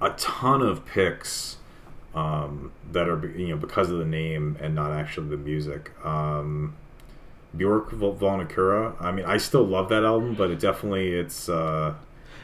[0.01, 1.57] a ton of picks
[2.15, 5.91] um, that are you know because of the name and not actually the music.
[6.07, 6.75] Um,
[7.57, 8.95] Björk Vol- Vulnicura.
[9.01, 11.49] I mean, I still love that album, but it definitely it's.
[11.49, 11.95] Uh,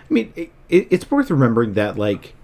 [0.09, 2.35] I mean, it, it, it's worth remembering that, like,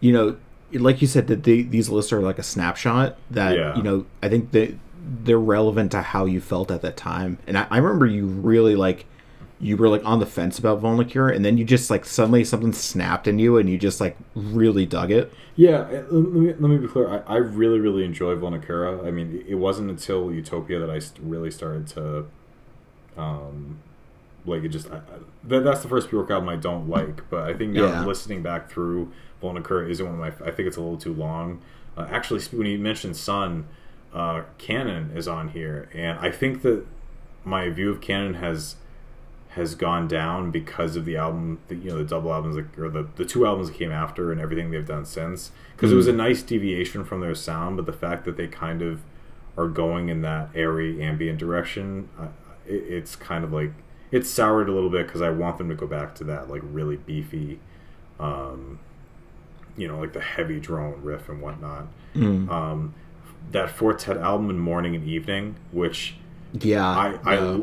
[0.00, 0.36] you know,
[0.72, 3.16] like you said, that they, these lists are like a snapshot.
[3.30, 3.76] That Yeah.
[3.76, 4.74] you know, I think that
[5.22, 7.38] they're relevant to how you felt at that time.
[7.46, 9.06] And I, I remember you really like,
[9.64, 12.72] you were like on the fence about Vulnicura, and then you just like suddenly something
[12.72, 15.32] snapped in you, and you just like really dug it.
[15.56, 17.08] Yeah, uh, let me, let me be clear.
[17.08, 19.06] I, I really, really enjoy Vulnicura.
[19.06, 22.26] I mean, it wasn't until Utopia that I really started to,
[23.16, 23.78] um,
[24.44, 24.90] like it just.
[24.90, 25.00] I, I,
[25.44, 28.04] that, that's the first Björk album I don't like, but I think now Yeah.
[28.04, 29.12] listening back through
[29.42, 30.46] Vulnicura isn't one of my.
[30.46, 31.62] I think it's a little too long.
[31.96, 33.66] Uh, actually, when you mentioned Sunn,
[34.12, 36.84] uh, Kannon is on here, and I think that
[37.44, 38.76] my view of Kannon has
[39.54, 42.88] has gone down because of the album, the, you know, the double albums that, or
[42.88, 45.52] the, the two albums that came after and everything they've done since.
[45.76, 48.82] Because it was a nice deviation from their sound, but the fact that they kind
[48.82, 49.00] of
[49.56, 52.26] are going in that airy ambient direction, uh,
[52.66, 53.70] it, it's kind of like
[54.10, 56.62] it's soured a little bit because I want them to go back to that like
[56.64, 57.60] really beefy,
[58.18, 58.80] um,
[59.76, 61.86] you know, like the heavy drone riff and whatnot.
[62.50, 62.94] Um,
[63.52, 66.16] that Four Tet album in Morning and Evening, which
[66.52, 67.62] Yeah, I, I.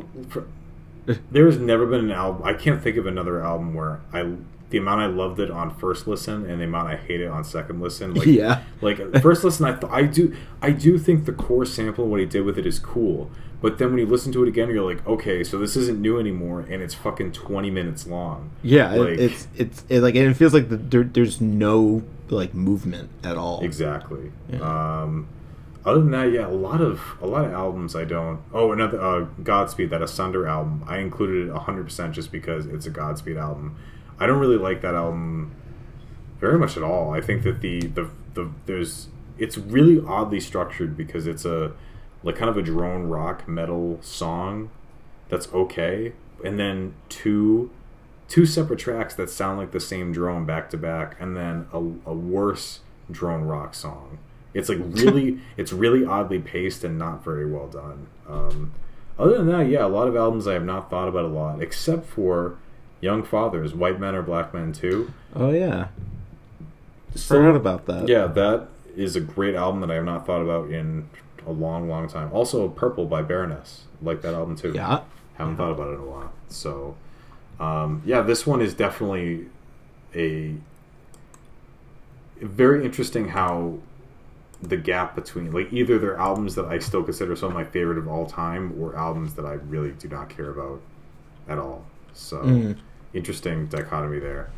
[1.05, 2.43] for- there has never been an album.
[2.43, 4.33] I can't think of another album where I
[4.69, 7.43] the amount I loved it on first listen and the amount I hate it on
[7.43, 8.13] second listen.
[8.13, 8.63] Like, Yeah.
[8.81, 12.25] like first listen, I th- I do I do think the core sample what he
[12.25, 13.29] did with it is cool.
[13.61, 16.17] But then when you listen to it again, you're like, okay, so this isn't new
[16.19, 18.49] anymore, and it's fucking twenty minutes long.
[18.63, 18.93] yeah.
[18.93, 23.09] like- it's it's it, like and it feels like the, there, there's no like movement
[23.25, 23.59] at all.
[23.63, 24.31] Exactly.
[24.61, 25.27] Um,
[25.83, 28.41] other than that, yeah, a lot of a lot of albums I don't.
[28.53, 30.83] Oh, another uh, Godspeed, that Asunder album.
[30.87, 33.75] I included it hundred percent just because it's a Godspeed album.
[34.19, 35.55] I don't really like that album
[36.39, 37.13] very much at all.
[37.13, 39.07] I think that the the the there's
[39.37, 41.71] it's really oddly structured because it's a
[42.23, 44.69] like kind of a drone rock metal song
[45.29, 46.13] that's okay,
[46.43, 47.71] and then two
[48.27, 51.77] two separate tracks that sound like the same drone back to back, and then a,
[51.77, 54.19] a worse drone rock song.
[54.53, 58.07] It's like really, it's really oddly paced and not very well done.
[58.27, 58.73] Um,
[59.19, 61.61] other than that, yeah, a lot of albums I have not thought about a lot,
[61.61, 62.57] except for
[63.01, 65.13] Young Fathers, White Men Are Black Men Too.
[65.35, 65.87] Oh yeah,
[67.15, 68.07] So- forgot about that.
[68.07, 71.07] Yeah, that is a great album that I have not thought about in
[71.47, 72.29] a long, long time.
[72.33, 74.73] Also, Purple by Baroness, like that album too.
[74.75, 75.01] yeah.
[75.35, 76.31] haven't thought about it in a while.
[76.49, 76.95] So,
[77.59, 79.45] um, yeah, this one is definitely
[80.15, 80.55] a
[82.41, 83.77] very interesting how
[84.61, 87.97] the gap between like either they're albums that I still consider some of my favorite
[87.97, 90.81] of all time or albums that I really do not care about
[91.47, 91.85] at all.
[92.13, 92.77] So, Mm.
[93.13, 94.49] interesting dichotomy there.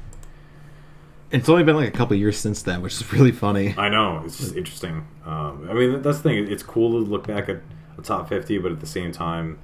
[1.32, 3.74] It's only been like a couple years since then, which is really funny.
[3.78, 5.08] I know it's just interesting.
[5.26, 6.47] Um, I mean, that's the thing.
[6.51, 7.62] It's cool to look back at
[7.97, 9.58] a top fifty, but at the same time,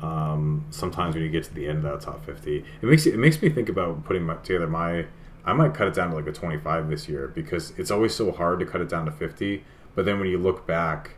[0.00, 3.18] um, sometimes when you get to the end of that top fifty, it makes it
[3.18, 5.06] makes me think about putting my, together my.
[5.44, 8.30] I might cut it down to like a twenty-five this year because it's always so
[8.32, 9.64] hard to cut it down to fifty.
[9.94, 11.10] But then when you look back,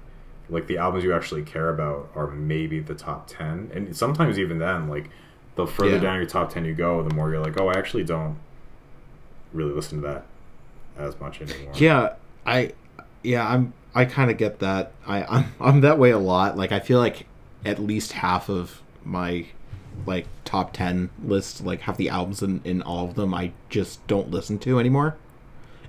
[0.48, 4.58] like the albums you actually care about are maybe the top ten, and sometimes even
[4.58, 5.10] then, like
[5.56, 6.00] the further Yeah.
[6.00, 8.36] down your top ten you go, the more you're like, oh, I actually don't
[9.52, 10.26] really listen to that
[10.98, 11.72] as much anymore.
[11.76, 12.14] Yeah,
[12.44, 12.72] I,
[13.22, 13.72] yeah, I'm.
[13.96, 14.90] I kind of get that.
[15.06, 16.56] I, I'm, I'm that way a lot.
[16.56, 17.26] Like I feel like
[17.64, 19.46] at least half of my
[20.06, 24.04] like top ten list, like half the albums in, in all of them, I just
[24.08, 25.16] don't listen to anymore.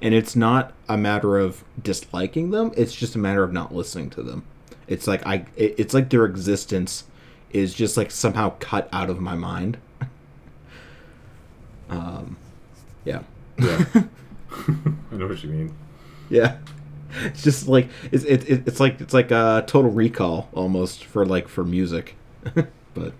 [0.01, 4.09] And it's not a matter of disliking them; it's just a matter of not listening
[4.11, 4.43] to them.
[4.87, 7.05] It's like I it's like their existence
[7.51, 9.77] is just like somehow cut out of my mind.
[11.89, 12.37] um,
[13.05, 13.21] yeah.
[13.57, 13.85] Yeah.
[15.11, 15.75] I know what you mean.
[16.29, 16.57] Yeah,
[17.23, 21.25] it's just like it's it, it, it's like it's like a total recall almost for
[21.25, 22.15] like for music.
[22.93, 23.13] but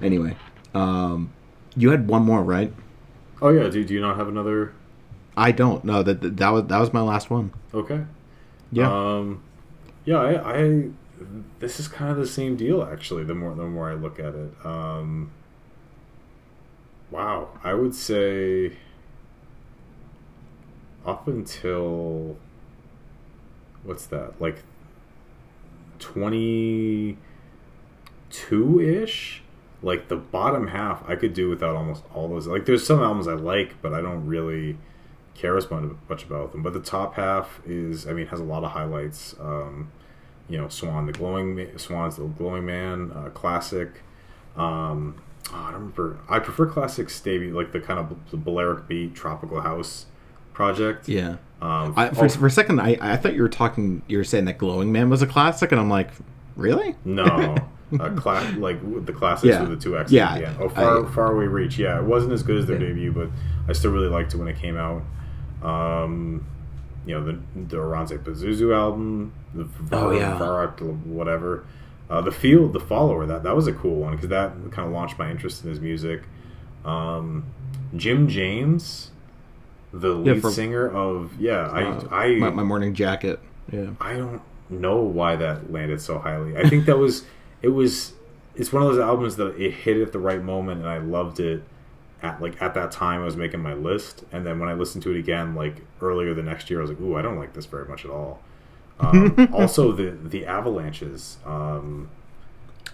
[0.00, 0.36] anyway,
[0.74, 1.32] um,
[1.76, 2.72] you had one more, right?
[3.40, 4.72] Oh yeah, do, do you not have another?
[5.36, 7.52] I don't know that that that was that was my last one.
[7.72, 8.04] Okay.
[8.70, 9.42] Yeah, Um,
[10.04, 10.90] yeah, I, I
[11.58, 13.24] this is kind of the same deal actually.
[13.24, 15.30] The more the more I look at it, um,
[17.10, 18.76] wow, I would say
[21.04, 22.36] up until
[23.84, 24.62] what's that like
[25.98, 27.18] twenty
[28.30, 29.42] two ish.
[29.84, 32.46] Like the bottom half, I could do without almost all those.
[32.46, 34.78] Like, there's some albums I like, but I don't really
[35.34, 36.62] care as much about them.
[36.62, 39.34] But the top half is, I mean, has a lot of highlights.
[39.40, 39.90] Um,
[40.48, 44.02] you know, Swan, the glowing Swan's the glowing man, uh, classic.
[44.56, 45.16] Um,
[45.52, 46.18] oh, I don't remember.
[46.28, 50.06] I prefer classic Stevie, like the kind of the Balearic beat, tropical house
[50.52, 51.08] project.
[51.08, 51.36] yeah.
[51.62, 54.02] Um, I, for, for a second, I I thought you were talking.
[54.08, 56.10] You were saying that Glowing Man was a classic, and I'm like,
[56.56, 56.96] really?
[57.04, 57.24] No,
[58.00, 59.60] uh, cla- like the Classixx Yeah.
[59.62, 60.56] with the two X's Yeah, end.
[60.60, 61.78] Oh, far, I- far away reach.
[61.78, 62.88] Yeah, it wasn't as good as their Yeah.
[62.88, 63.28] debut, but
[63.68, 65.02] I still really liked it when it came out.
[65.62, 66.44] Um,
[67.06, 70.38] you know, the the Oranssi Pazuzu album, the Oh, yeah.
[70.38, 71.64] Varak, whatever.
[72.10, 74.92] Uh, the Field, the Follower, that that was a cool one because that kind of
[74.92, 76.22] launched my interest in his music.
[76.84, 77.44] Um,
[77.96, 79.10] Jim James,
[79.92, 83.40] the Yeah, lead for- singer of yeah, Uh, I I my, my morning jacket.
[83.72, 83.90] Yeah.
[84.00, 86.56] I don't know why that landed so highly.
[86.56, 87.24] I think that was
[87.62, 88.12] it was
[88.54, 91.40] it's one of those albums that it hit at the right moment and I loved
[91.40, 91.62] it
[92.22, 95.02] at like at that time I was making my list and then when I listened
[95.04, 97.52] to it again like earlier the next year I was like, "Ooh, I don't like
[97.54, 98.40] this very much at all."
[99.00, 102.10] Um, also the the Avalanches um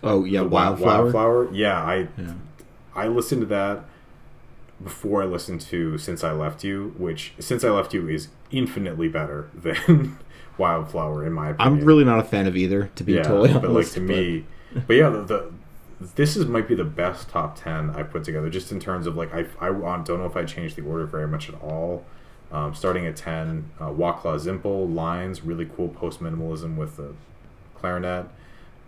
[0.03, 1.03] Oh yeah, Wildflower.
[1.03, 1.53] Wildflower.
[1.53, 2.35] Yeah, I Yeah.
[2.95, 3.85] I listened to that
[4.83, 9.09] before I listened to Since I Left You, which Since I Left You is infinitely
[9.09, 10.19] better than
[10.57, 11.81] Wildflower in my opinion.
[11.81, 13.63] I'm really not a fan of either, to be yeah, totally honest.
[13.63, 14.45] but like to me,
[14.87, 15.53] but yeah, the, the
[16.01, 19.17] this is might be the best top ten I put together, just in terms of
[19.17, 22.05] like I I don't know if I changed the order very much at all.
[22.51, 27.15] Um, starting at ten, uh, Wacław Zimpel lines, really cool post minimalism with the
[27.75, 28.27] clarinet,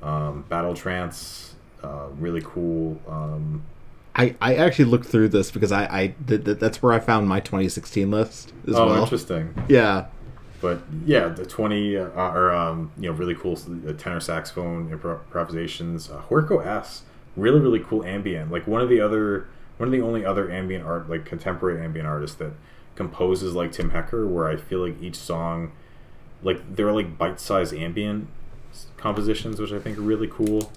[0.02, 2.98] um, Battle Trance, uh, really cool.
[3.06, 3.62] Um,
[4.14, 7.28] I, I actually looked through this because I, I th- th- that's where I found
[7.28, 9.02] my 2016 list as oh, well.
[9.02, 9.54] interesting.
[9.68, 10.06] Yeah,
[10.60, 13.58] But yeah, the twenty uh, or um, you know really cool
[13.88, 16.10] uh, tenor saxophone improvisations.
[16.10, 17.02] Uh, Huerco S,
[17.36, 18.50] really really cool ambient.
[18.50, 22.06] Like one of the other one of the only other ambient art like contemporary ambient
[22.06, 22.52] artists that
[22.94, 25.72] composes like Tim Hecker, where I feel like each song,
[26.42, 28.28] like they're like bite sized ambient
[28.98, 30.70] compositions, which I think are really cool.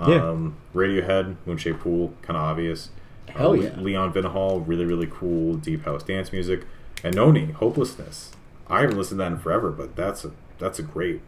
[0.00, 0.30] Yeah.
[0.30, 2.88] Um, Radiohead, Moonshaped Pool, kind of obvious.
[3.28, 3.76] Hell Uh, yeah.
[3.78, 6.64] Leon Vynehall, really really cool deep house dance music,
[7.04, 8.32] and Noni, Hopelessness
[8.68, 11.20] I haven't listened to that in forever, but that's a that's a great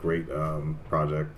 [0.00, 1.30] great um, project.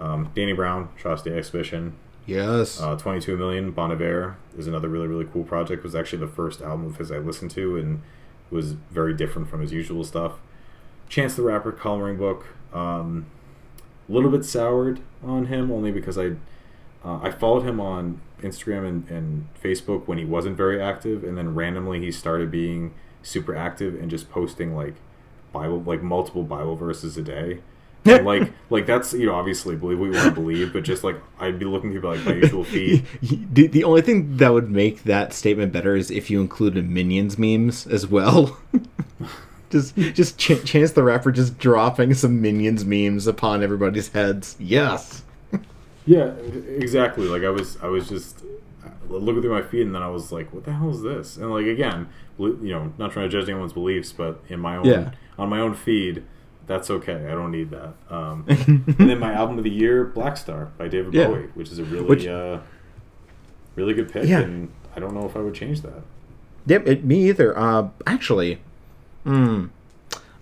[0.00, 1.94] Um, Danny Brown, Atrocity Exhibition,
[2.26, 2.80] Yes.
[2.80, 5.78] uh, 22 Million, Bon Iver is another really, really cool project.
[5.80, 8.02] It was actually the first album of his I listened to and
[8.50, 10.32] was very different from his usual stuff.
[11.08, 13.26] Chance the Rapper, Coloring Book, um,
[14.08, 16.32] a little bit soured on him only because I
[17.04, 21.36] uh, I followed him on Instagram and, and Facebook when he wasn't very active, and
[21.38, 24.94] then randomly he started being super active and just posting like
[25.52, 27.60] Bible, like multiple Bible verses a day.
[28.06, 31.04] And, like, like that's you know obviously believe what you want to believe, but just
[31.04, 33.06] like I'd be looking through like my usual feed.
[33.22, 37.38] the, the only thing that would make that statement better is if you included minions
[37.38, 38.58] memes as well.
[39.70, 44.54] just just ch- chance the rapper just dropping some minions memes upon everybody's heads.
[44.58, 45.22] Yes.
[46.04, 47.26] Yeah, exactly.
[47.26, 48.42] Like I was, I was just
[49.08, 51.50] looking through my feed, and then I was like, "What the hell is this?" And
[51.50, 52.08] like again,
[52.38, 55.10] you know, not trying to judge anyone's beliefs, but in my own Yeah.
[55.38, 56.22] on my own feed,
[56.66, 57.26] that's okay.
[57.26, 57.94] I don't need that.
[58.10, 61.26] Um, and then my album of the year, Black Star by David Yeah.
[61.28, 62.58] Bowie, which is a really, Which- uh,
[63.76, 64.40] really good pick, Yeah.
[64.40, 66.02] and I don't know if I would change that.
[66.66, 67.56] Yep, it, me either.
[67.58, 68.60] Uh, actually,
[69.24, 69.66] hmm.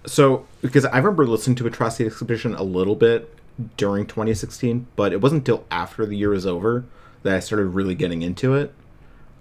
[0.06, 3.32] So, because I remember listening to Atrocity Exhibition a little bit
[3.76, 6.84] during 2016, but it wasn't until after the year was over
[7.22, 8.74] that I started really getting into it.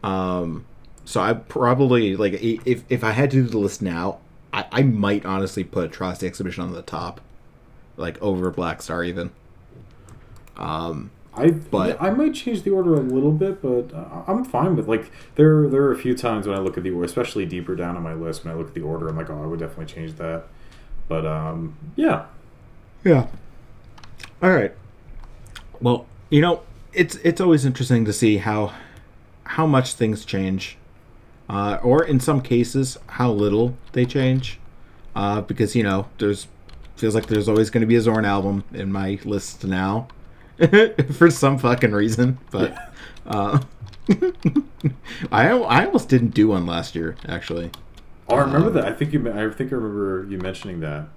[0.04, 0.66] Um,
[1.06, 4.20] so I probably like if if I had to do the list now,
[4.54, 7.22] I, I might honestly put Atrocity Exhibition on the top,
[7.98, 9.32] like over Black Star even.
[10.58, 14.76] Um, I But- I might change the order a little bit, but uh, I'm fine
[14.76, 15.68] with like there.
[15.68, 18.04] There are a few times when I look at the order, especially deeper down on
[18.04, 20.14] my list, when I look at the order, I'm like, oh, I would definitely change
[20.18, 20.44] that.
[21.08, 22.26] But um, yeah,
[23.04, 23.28] Yeah.
[24.44, 24.74] All right.
[25.80, 26.62] Well, you know,
[26.94, 28.74] it's it's always interesting to see how
[29.44, 30.78] how much things change,
[31.50, 34.60] uh, or in some cases, how little they change,
[35.16, 36.48] uh, because you know, there's
[36.96, 40.08] feels like there's always going to be a Zorn album in my list now,
[41.14, 42.38] for some fucking reason.
[42.52, 42.76] But
[43.26, 43.60] uh,
[45.32, 47.72] I I almost didn't do one last year, actually.
[48.30, 48.86] oh, I remember Um, that.
[48.86, 49.20] I think you.
[49.32, 51.08] I think I remember you mentioning that.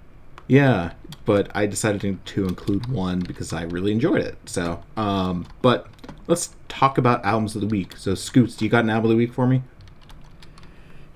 [0.47, 0.93] Yeah,
[1.25, 4.37] but I decided to, to include one because I really enjoyed it.
[4.45, 5.87] So, um, but
[6.27, 7.97] let's talk about albums of the week.
[7.97, 9.63] So, Scoots, do you got an album of the week for me?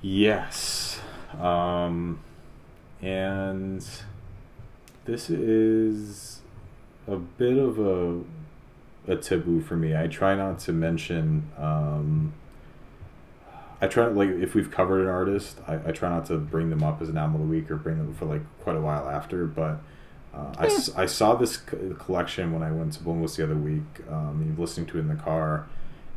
[0.02, 1.00] Yes,
[1.40, 2.22] um,
[3.02, 3.86] and
[5.06, 6.42] this is
[7.08, 8.22] a bit of a
[9.08, 9.96] a taboo for me.
[9.96, 11.50] I try not to mention.
[11.58, 12.34] Um,
[13.82, 16.84] I try like if we've covered an artist, I, I try not to bring them
[16.84, 19.10] up as an album of the week or bring them for like quite a while
[19.10, 19.46] after.
[19.46, 19.80] But
[20.34, 23.56] uh, I, s- I saw this co- collection when I went to Bloomless the other
[23.56, 25.68] week, um, listening to it in the car,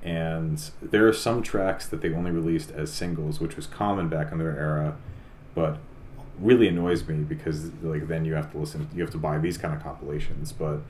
[0.03, 4.33] and there are some tracks that they only released as singles, which was common back
[4.33, 4.97] in their era,
[5.55, 5.79] but
[6.41, 9.57] really annoys me because like then you have to listen, you have to buy these
[9.57, 10.51] kind of compilations.
[10.53, 10.81] But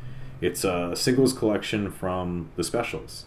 [0.40, 3.27] it's a singles collection from the Specials.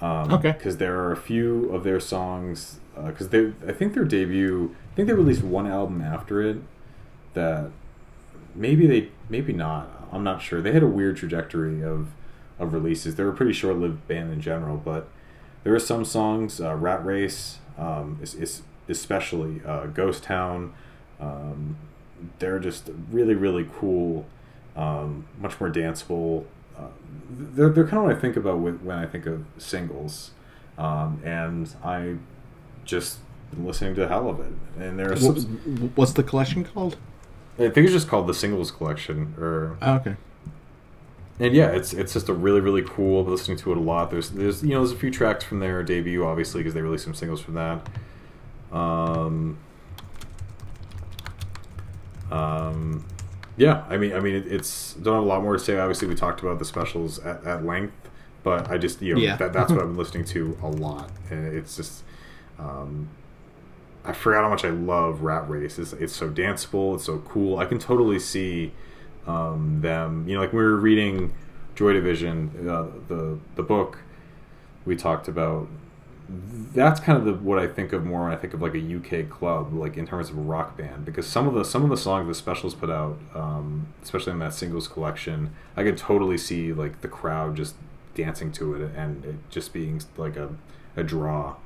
[0.00, 0.52] Um, Okay.
[0.52, 2.78] Because there are a few of their songs.
[2.94, 6.58] Because they, I think their debut, I think they released one album after it
[7.34, 7.70] that
[8.54, 9.88] maybe they, maybe not.
[10.12, 10.62] I'm not sure.
[10.62, 12.08] They had a weird trajectory of
[12.58, 13.16] of releases.
[13.16, 15.08] They're a pretty short lived band in general, but
[15.62, 20.72] there are some songs, uh, Rat Race, um, is, is especially uh, Ghost Town.
[21.20, 21.76] Um,
[22.38, 24.26] they're just really, really cool,
[24.76, 26.44] um, much more danceable.
[26.76, 26.88] Uh,
[27.30, 30.30] they're, they're kind of what I think about when I think of singles.
[30.76, 32.16] Um, and I
[32.84, 33.18] just
[33.50, 34.52] been listening to hell of it.
[34.78, 36.96] And there are Wh- some, What's the collection called?
[37.58, 40.16] I think it's just called the Singles Collection, or Oh, okay.
[41.38, 43.20] and yeah, it's it's just a really really cool.
[43.20, 44.10] I've been listening to it a lot.
[44.10, 47.04] There's there's you know there's a few tracks from their debut, obviously, because they released
[47.04, 47.88] some singles from that.
[48.72, 49.58] Um,
[52.30, 53.04] um,
[53.56, 55.78] yeah, I mean, I mean, it, it's don't have a lot more to say.
[55.78, 57.94] Obviously, we talked about the specials at, at length,
[58.42, 59.36] but I just you know Yeah.
[59.36, 62.02] that, that's what I've been listening to a lot, and it's just.
[62.58, 63.08] Um,
[64.04, 65.78] I forgot how much I love Rat Race.
[65.78, 66.94] It's, it's so danceable.
[66.94, 67.58] It's so cool.
[67.58, 68.72] I can totally see
[69.26, 70.28] um, them.
[70.28, 71.34] You know, like we were reading
[71.74, 73.98] Joy Division, uh, the the book
[74.84, 75.68] we talked about.
[76.26, 78.78] That's kind of the, what I think of more when I think of like a
[78.78, 81.90] UK club, like in terms of a rock band, because some of the some of
[81.90, 86.38] the songs the specials put out, um, especially in that singles collection, I could totally
[86.38, 87.76] see like the crowd just
[88.14, 90.50] dancing to it and it just being like a,
[90.96, 91.56] a draw.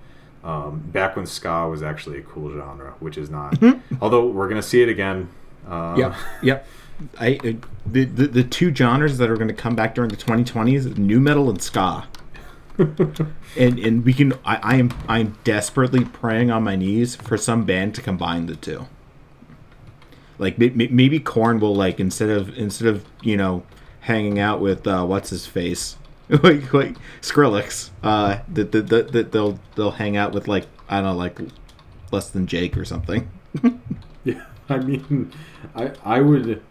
[0.44, 3.59] Um, back when ska was actually a cool genre, which is not.
[4.01, 5.28] Although we're gonna see it again.
[5.69, 6.15] Uh, Yep.
[6.43, 6.69] Yep.
[7.20, 7.52] I uh,
[7.86, 11.20] the, the the two genres that are going to come back during the 2020s: nu
[11.20, 12.06] metal and ska.
[12.78, 14.32] and and we can.
[14.44, 18.56] I, I am I'm desperately praying on my knees for some band to combine the
[18.56, 18.86] two.
[20.39, 23.65] Like may- may- maybe Korn will like instead of instead of you know
[24.01, 25.97] hanging out with uh, what's his face
[26.43, 30.97] like like Skrillex, uh, that that that that they'll they'll hang out with like I
[30.97, 31.41] don't know like
[32.13, 33.31] less than Jake or something.
[34.25, 35.33] Yeah, I mean,
[35.75, 36.63] I I would.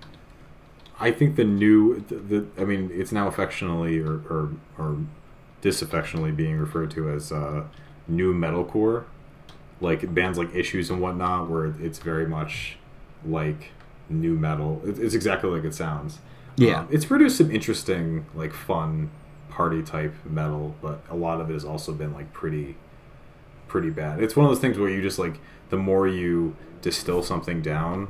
[1.00, 4.98] I think the new the, the I mean it's now affectionately or or, or
[5.62, 7.64] disaffectionately being referred to as uh,
[8.08, 9.06] nu metalcore,
[9.82, 12.78] like bands like Issues and whatnot, where it's very much
[13.26, 13.72] like
[14.10, 14.82] nu metal.
[14.86, 16.20] It, it's exactly like it sounds.
[16.58, 16.82] Yeah.
[16.82, 19.10] Um, it's produced some interesting like fun
[19.58, 22.76] party type metal, but a lot of it has also been like pretty
[23.68, 24.22] pretty bad.
[24.22, 25.40] It's one of those things where you just like
[25.70, 28.08] the more you distill something down,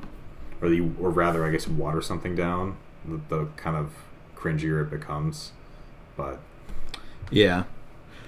[0.62, 2.76] or you, or rather, I guess, water something down,
[3.06, 3.92] the, the kind of
[4.36, 5.54] cringier it becomes.
[6.18, 6.40] But
[7.32, 7.64] Yeah,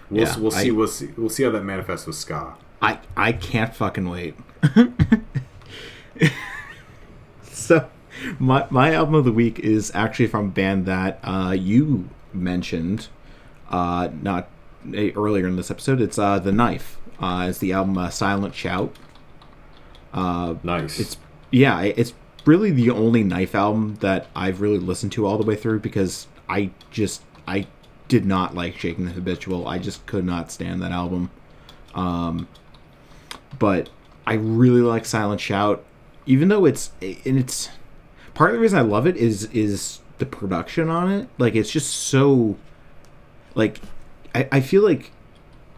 [0.10, 0.70] we'll, Yeah, we'll see.
[0.70, 1.10] I- We'll see.
[1.18, 2.56] We'll see how that manifests with ska.
[2.82, 4.36] I I can't fucking wait.
[7.44, 7.90] so,
[8.40, 13.08] my my album of the week is actually from a band that uh, you mentioned,
[13.70, 14.50] uh, not
[14.94, 16.02] eh, earlier in this episode.
[16.02, 16.98] It's uh, the Knife.
[17.20, 18.96] Uh, it's the album uh, Silent Shout.
[20.14, 21.00] Uh, Nice.
[21.00, 21.18] it's
[21.52, 22.14] yeah, it's
[22.46, 26.28] really the only Knife album that I've really listened to all the way through because
[26.48, 27.68] I just I
[28.08, 29.68] did not like Shaking the Habitual.
[29.68, 31.30] I just could not stand that album.
[31.94, 32.48] Um,
[33.58, 33.90] but
[34.26, 35.84] I really like Silent Shout,
[36.26, 37.70] even though it's and it's
[38.34, 41.28] part of the reason I love it is is the production on it.
[41.38, 42.58] Like it's just so
[43.56, 43.80] like
[44.36, 45.12] I, I feel like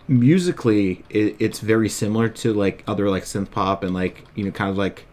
[0.08, 4.52] musically it, it's very similar to like other like synth pop and like you know
[4.52, 5.06] kind of like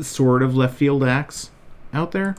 [0.00, 1.50] sort of left field acts
[1.92, 2.36] out there.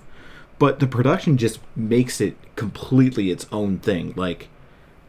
[0.59, 4.13] But the production just makes it completely its own thing.
[4.15, 4.47] Like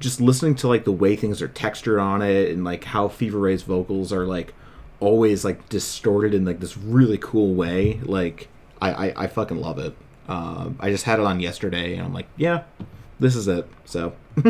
[0.01, 3.39] just listening to like the way things are textured on it and like how fever
[3.39, 4.55] ray's vocals are like
[5.01, 8.49] always like distorted in like this really cool way like
[8.81, 9.95] i i, I fucking love it
[10.29, 12.63] um i just had it on yesterday and i'm like yeah
[13.19, 14.13] this is it so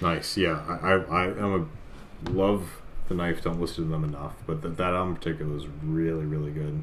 [0.00, 0.36] nice.
[0.36, 1.68] Yeah, I, I, I am
[2.26, 3.42] a love the knife.
[3.42, 6.82] Don't listen to them enough, but that that album in particular was really really good.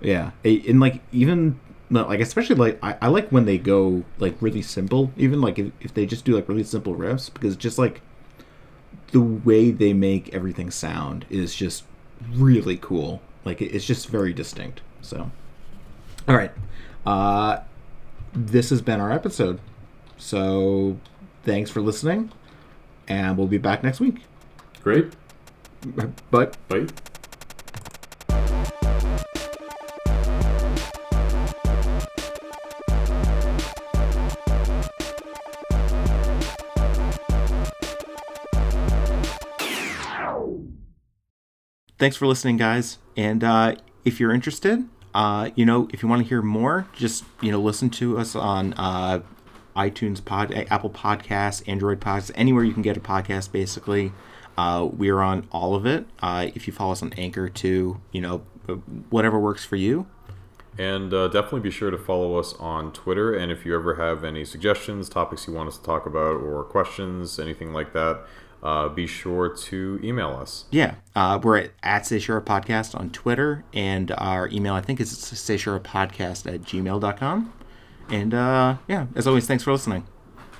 [0.00, 4.62] Yeah, and like even like especially like I, I like when they go like really
[4.62, 5.12] simple.
[5.16, 8.00] Even like if, if they just do like really simple riffs, because just like
[9.12, 11.84] the way they make everything sound is just
[12.32, 13.20] really cool.
[13.44, 14.80] Like it's just very distinct.
[15.02, 15.30] So,
[16.28, 16.52] all right,
[17.06, 17.60] uh,
[18.32, 19.60] this has been our episode.
[20.18, 20.98] So,
[21.42, 22.30] thanks for listening,
[23.08, 24.22] and we'll be back next week.
[24.82, 25.12] Great.
[26.30, 26.50] Bye.
[26.68, 26.86] Bye.
[42.02, 46.22] thanks for listening guys and uh, if you're interested uh, you know if you want
[46.22, 49.20] to hear more just you know listen to us on uh,
[49.76, 54.12] itunes pod apple podcasts android podcasts anywhere you can get a podcast basically
[54.58, 58.20] uh, we're on all of it uh, if you follow us on anchor too you
[58.20, 58.38] know
[59.10, 60.06] whatever works for you
[60.78, 63.34] And uh, definitely be sure to follow us on Twitter.
[63.34, 66.64] And if you ever have any suggestions, topics you want us to talk about, or
[66.64, 68.22] questions, anything like that,
[68.62, 70.64] uh, be sure to email us.
[70.70, 75.00] yeah uh, we're at, at Say Sure podcast on twitter and our email i think
[75.00, 77.52] is Say podcast at gmail.com
[78.08, 80.04] and uh, yeah as always thanks for listening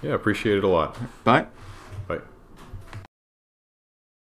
[0.03, 0.97] Yeah, appreciate it a lot.
[1.25, 1.47] bye